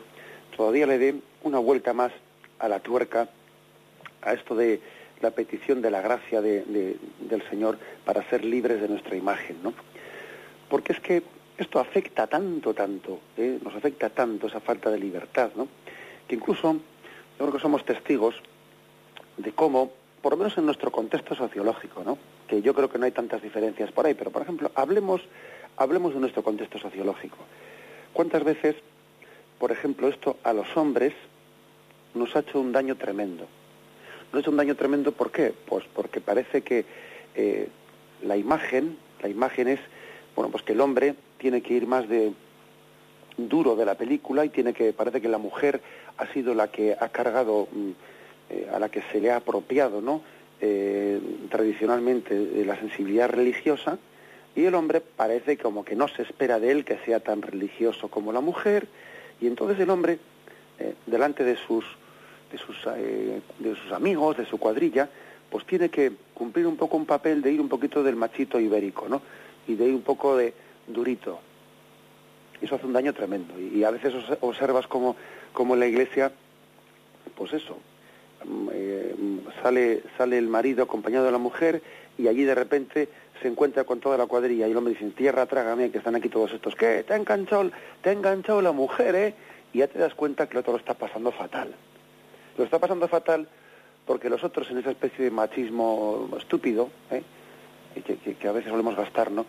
[0.55, 2.11] todavía le dé una vuelta más
[2.59, 3.29] a la tuerca,
[4.21, 4.79] a esto de
[5.21, 9.73] la petición de la gracia de, del Señor para ser libres de nuestra imagen, ¿no?
[10.69, 11.23] Porque es que
[11.57, 13.59] esto afecta tanto, tanto, ¿eh?
[13.63, 15.67] nos afecta tanto esa falta de libertad, ¿no?
[16.27, 18.35] Que incluso yo creo que somos testigos
[19.37, 22.17] de cómo, por lo menos en nuestro contexto sociológico, ¿no?
[22.47, 25.21] Que yo creo que no hay tantas diferencias por ahí, pero por ejemplo, hablemos
[25.77, 27.37] hablemos de nuestro contexto sociológico.
[28.13, 28.75] ¿Cuántas veces,
[29.59, 31.13] por ejemplo, esto a los hombres
[32.13, 33.45] nos ha hecho un daño tremendo?
[34.31, 35.53] Nos ha hecho un daño tremendo, ¿por qué?
[35.65, 36.85] Pues porque parece que
[37.35, 37.67] eh,
[38.23, 39.79] la imagen, la imagen es,
[40.35, 42.33] bueno, pues que el hombre tiene que ir más de
[43.37, 45.81] duro de la película y tiene que, parece que la mujer
[46.17, 47.89] ha sido la que ha cargado, mm,
[48.49, 50.21] eh, a la que se le ha apropiado, ¿no?
[50.61, 51.19] Eh,
[51.49, 53.99] tradicionalmente la sensibilidad religiosa,
[54.55, 58.07] y el hombre parece como que no se espera de él que sea tan religioso
[58.07, 58.87] como la mujer,
[59.41, 60.17] y entonces el hombre,
[60.79, 61.83] eh, delante de sus,
[62.51, 65.09] de, sus, eh, de sus amigos, de su cuadrilla,
[65.49, 69.09] pues tiene que cumplir un poco un papel de ir un poquito del machito ibérico,
[69.09, 69.21] ¿no?
[69.67, 70.53] Y de ir un poco de
[70.87, 71.39] durito.
[72.61, 73.53] Eso hace un daño tremendo.
[73.59, 75.15] Y, a veces observas como,
[75.51, 76.31] como la iglesia,
[77.35, 77.77] pues eso,
[78.45, 79.15] mm, eh,
[79.61, 81.81] sale, sale el marido acompañado de la mujer
[82.17, 83.09] y allí de repente
[83.41, 86.29] se encuentra con toda la cuadrilla y el hombre dice, tierra, trágame, que están aquí
[86.29, 87.03] todos estos, ¿qué?
[87.03, 87.71] Te ha enganchado,
[88.01, 89.33] te ha enganchado la mujer, ¿eh?
[89.73, 91.75] Y ya te das cuenta que el otro lo está pasando fatal.
[92.57, 93.47] Lo está pasando fatal
[94.05, 97.23] porque los otros en esa especie de machismo estúpido, ¿eh?
[98.01, 99.45] que, a veces solemos gastar, ¿no?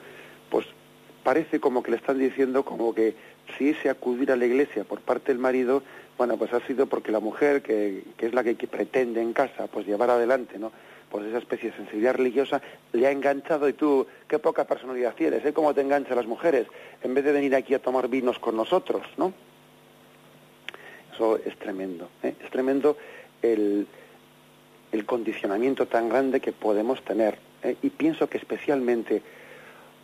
[0.50, 0.66] Pues
[1.22, 3.14] parece como que le están diciendo como que
[3.56, 5.82] si ese acudir a la iglesia por parte del marido,
[6.16, 9.66] bueno, pues ha sido porque la mujer, que, que es la que pretende en casa,
[9.66, 10.72] pues llevar adelante, ¿no?
[11.16, 12.60] Pues esa especie de sensibilidad religiosa
[12.92, 15.54] le ha enganchado y tú, qué poca personalidad tienes, ¿eh?
[15.54, 16.66] ¿Cómo te enganchan las mujeres?
[17.02, 19.32] En vez de venir aquí a tomar vinos con nosotros, ¿no?
[21.14, 22.34] Eso es tremendo, ¿eh?
[22.38, 22.98] Es tremendo
[23.40, 23.86] el,
[24.92, 27.38] el condicionamiento tan grande que podemos tener.
[27.62, 27.78] ¿eh?
[27.80, 29.22] Y pienso que especialmente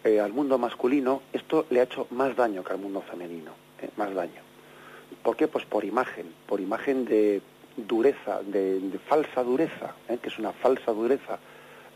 [0.05, 3.51] eh, al mundo masculino esto le ha hecho más daño que al mundo femenino,
[3.83, 3.91] ¿eh?
[3.99, 4.41] más daño.
[5.23, 5.47] ¿Por qué?
[5.47, 7.43] Pues por imagen, por imagen de
[7.77, 10.19] dureza, de, falsa dureza, ¿eh?
[10.21, 11.39] que es una falsa dureza,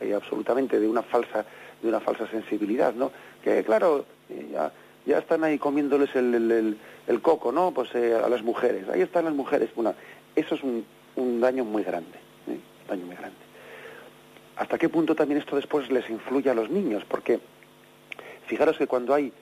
[0.00, 1.44] eh, absolutamente de una falsa,
[1.82, 3.10] de una falsa sensibilidad, ¿no?
[3.42, 4.72] Que claro, eh, ya,
[5.04, 7.72] ya están ahí comiéndoles el, el, coco, ¿no?
[7.72, 9.70] Pues eh, a las mujeres, ahí están las mujeres.
[9.74, 9.94] Bueno,
[10.34, 10.84] eso es un,
[11.16, 12.18] un daño muy grande,
[12.48, 12.58] ¿eh?
[12.88, 13.38] daño muy grande.
[14.56, 17.04] ¿Hasta qué punto también esto después les influye a los niños?
[17.06, 17.40] Porque
[18.46, 19.32] fijaros que cuando hay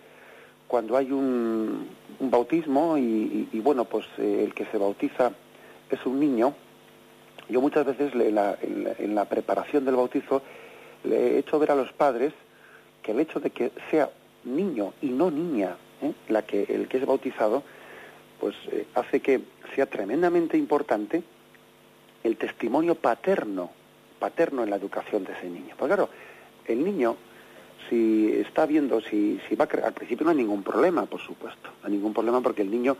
[0.66, 5.32] cuando hay un, un bautismo y, bueno, pues el que se bautiza
[5.94, 6.54] es un niño,
[7.48, 10.42] yo muchas veces en la, en la preparación del bautizo
[11.04, 12.32] le he hecho ver a los padres
[13.02, 14.10] que el hecho de que sea
[14.44, 16.12] niño y no niña ¿eh?
[16.28, 17.62] la que el que es bautizado
[18.40, 19.40] pues eh, hace que
[19.74, 21.22] sea tremendamente importante
[22.22, 23.70] el testimonio paterno
[24.18, 26.08] paterno en la educación de ese niño porque claro
[26.66, 27.16] el niño
[27.88, 31.70] si está viendo si, si va a al principio no hay ningún problema por supuesto
[31.82, 32.96] no hay ningún problema porque el niño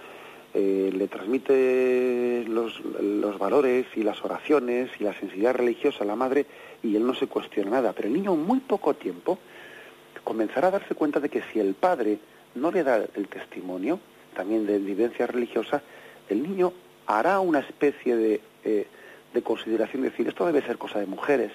[0.55, 6.17] eh, le transmite los, los valores y las oraciones y la sensibilidad religiosa a la
[6.17, 6.47] madre
[6.83, 7.93] y él no se cuestiona nada.
[7.93, 9.39] Pero el niño en muy poco tiempo
[10.23, 12.19] comenzará a darse cuenta de que si el padre
[12.55, 13.99] no le da el testimonio,
[14.35, 15.83] también de vivencia religiosa,
[16.29, 16.73] el niño
[17.07, 18.87] hará una especie de, eh,
[19.33, 21.53] de consideración, de decir, esto debe ser cosa de mujeres,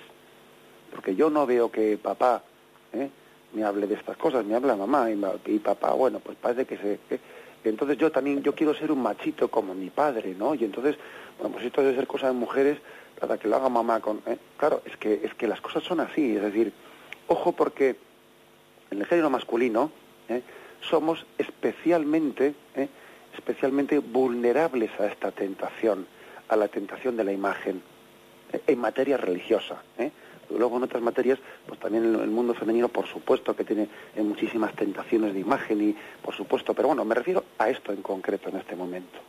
[0.94, 2.44] porque yo no veo que papá
[2.94, 3.10] eh,
[3.54, 7.00] me hable de estas cosas, me habla mamá y, papá, bueno, pues parece que se...
[7.64, 10.56] entonces yo también, yo quiero ser un machito como mi padre, ¿no?
[10.56, 10.96] Y entonces,
[11.38, 12.78] bueno, pues esto debe ser cosa de mujeres
[13.20, 14.22] para que lo haga mamá con...
[14.26, 14.38] ¿eh?
[14.58, 16.72] Claro, es que, es que las cosas son así, es decir,
[17.28, 17.98] ojo porque
[18.92, 19.92] en el género masculino,
[20.30, 20.42] ¿eh?
[20.82, 22.88] somos especialmente, ¿eh?
[23.36, 26.08] especialmente vulnerables a esta tentación,
[26.48, 27.82] a la tentación de la imagen,
[28.54, 28.62] ¿eh?
[28.68, 29.82] en materia religiosa.
[30.50, 33.88] Luego en otras materias, pues también en el mundo femenino, por supuesto que tiene
[34.18, 38.50] muchísimas tentaciones de imagen y, por supuesto, pero bueno, me refiero a esto en concreto
[38.50, 39.20] en este momento.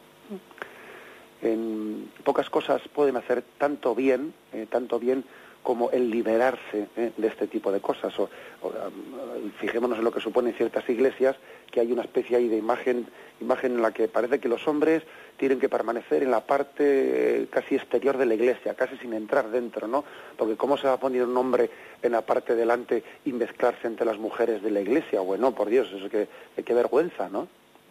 [1.43, 4.35] En pocas cosas pueden hacer tanto bien,
[4.71, 5.25] tanto bien
[5.63, 7.13] como el liberarse ¿eh?
[7.17, 8.19] de este tipo de cosas.
[8.19, 8.25] O,
[8.63, 11.37] um, fijémonos en lo que suponen ciertas iglesias,
[11.71, 13.07] que hay una especie ahí de imagen,
[13.41, 15.03] imagen en la que parece que los hombres
[15.37, 19.51] tienen que permanecer en la parte eh, casi exterior de la iglesia, casi sin entrar
[19.51, 20.05] dentro, ¿no?
[20.37, 21.71] Porque ¿cómo se va a poner un hombre
[22.03, 25.21] en la parte delante y mezclarse entre las mujeres de la iglesia?
[25.21, 26.29] Bueno, por Dios, eso es que,
[26.63, 27.49] qué vergüenza, ¿no?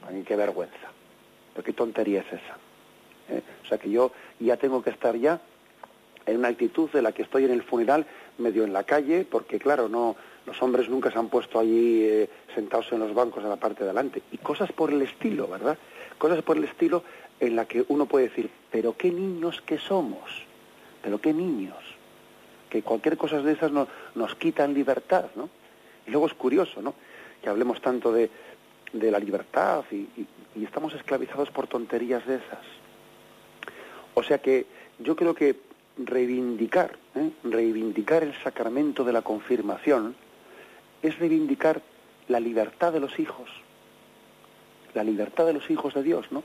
[0.08, 0.92] Ay, qué vergüenza.
[1.64, 2.58] Qué tontería es esa.
[3.30, 3.42] ¿eh?
[3.64, 5.42] O sea que yo ya tengo que estar ya
[6.30, 8.06] en una actitud de la que estoy en el funeral
[8.38, 10.16] medio en la calle, porque claro, no
[10.46, 13.84] los hombres nunca se han puesto allí eh, sentados en los bancos en la parte
[13.84, 14.22] de adelante.
[14.32, 15.78] Y cosas por el estilo, ¿verdad?
[16.18, 17.04] Cosas por el estilo
[17.40, 20.46] en la que uno puede decir, pero qué niños que somos,
[21.02, 21.78] pero qué niños,
[22.70, 25.50] que cualquier cosa de esas nos quitan libertad, ¿no?
[26.08, 26.96] Y luego es curioso, ¿no?
[27.42, 28.30] Que hablemos tanto de,
[28.92, 30.08] de la libertad y,
[30.56, 32.66] y estamos esclavizados por tonterías de esas.
[34.16, 34.66] O sea que
[35.00, 35.56] yo creo que
[36.00, 37.30] reivindicar, ¿eh?
[37.44, 40.16] reivindicar el sacramento de la confirmación
[41.02, 41.82] es reivindicar
[42.28, 43.50] la libertad de los hijos,
[44.94, 46.44] la libertad de los hijos de Dios, ¿no?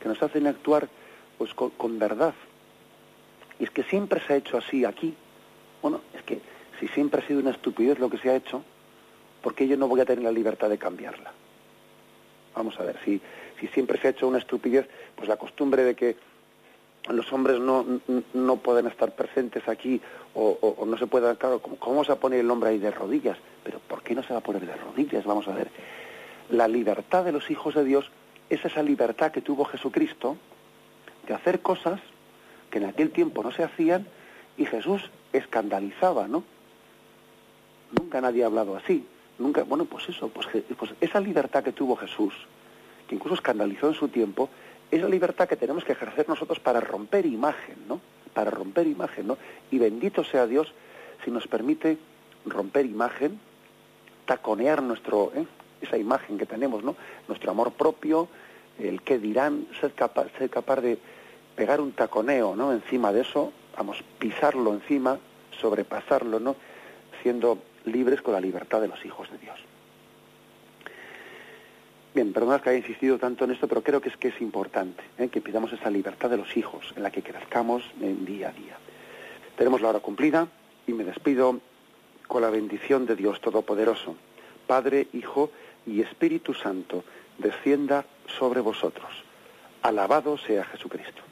[0.00, 0.88] Que nos hacen actuar
[1.38, 2.34] pues con, verdad.
[3.58, 5.14] Y es que siempre se ha hecho así aquí.
[5.80, 6.40] Bueno, es que
[6.78, 8.62] si siempre ha sido una estupidez lo que se ha hecho,
[9.42, 11.32] ¿por qué yo no voy a tener la libertad de cambiarla?
[12.54, 13.20] Vamos a ver, si,
[13.58, 14.86] si siempre se ha hecho una estupidez,
[15.16, 16.16] pues la costumbre de que
[17.08, 17.84] los hombres no,
[18.32, 20.00] no pueden estar presentes aquí
[20.34, 23.36] o, no se pueda, claro, ¿cómo, se va a poner el hombre ahí de rodillas?
[23.64, 25.24] Pero ¿por qué no se va a poner de rodillas?
[25.24, 25.68] Vamos a ver.
[26.50, 28.10] La libertad de los hijos de Dios
[28.48, 30.36] es esa libertad que tuvo Jesucristo
[31.26, 32.00] de hacer cosas
[32.70, 34.06] que en aquel tiempo no se hacían
[34.56, 36.44] y Jesús escandalizaba, ¿no?
[37.98, 39.06] Nunca nadie ha hablado así.
[39.38, 40.46] Nunca, bueno, pues eso, pues,
[40.76, 42.34] pues esa libertad que tuvo Jesús,
[43.08, 44.48] que incluso escandalizó en su tiempo,
[44.92, 48.00] es la libertad que tenemos que ejercer nosotros para romper imagen, ¿no?
[48.34, 49.38] Para romper imagen, ¿no?
[49.70, 50.72] Y bendito sea Dios
[51.24, 51.96] si nos permite
[52.44, 53.40] romper imagen,
[54.26, 55.46] taconear nuestro, ¿eh?
[55.80, 56.94] esa imagen que tenemos, ¿no?
[57.26, 58.28] Nuestro amor propio,
[58.78, 60.98] el que dirán, ser capaz, ser capaz de
[61.56, 62.70] pegar un taconeo, ¿no?
[62.72, 65.18] Encima de eso, vamos, pisarlo encima,
[65.58, 66.54] sobrepasarlo, ¿no?
[67.22, 69.71] Siendo libres con la libertad de los hijos de Dios.
[72.14, 75.02] Bien, perdonad que haya insistido tanto en esto, pero creo que es que es importante
[75.16, 75.28] ¿eh?
[75.28, 78.76] que pidamos esa libertad de los hijos, en la que crezcamos en día a día.
[79.56, 80.46] Tenemos la hora cumplida
[80.86, 81.60] y me despido
[82.26, 84.14] con la bendición de Dios Todopoderoso.
[84.66, 85.50] Padre, Hijo
[85.86, 87.02] y Espíritu Santo,
[87.38, 89.10] descienda sobre vosotros.
[89.80, 91.31] Alabado sea Jesucristo.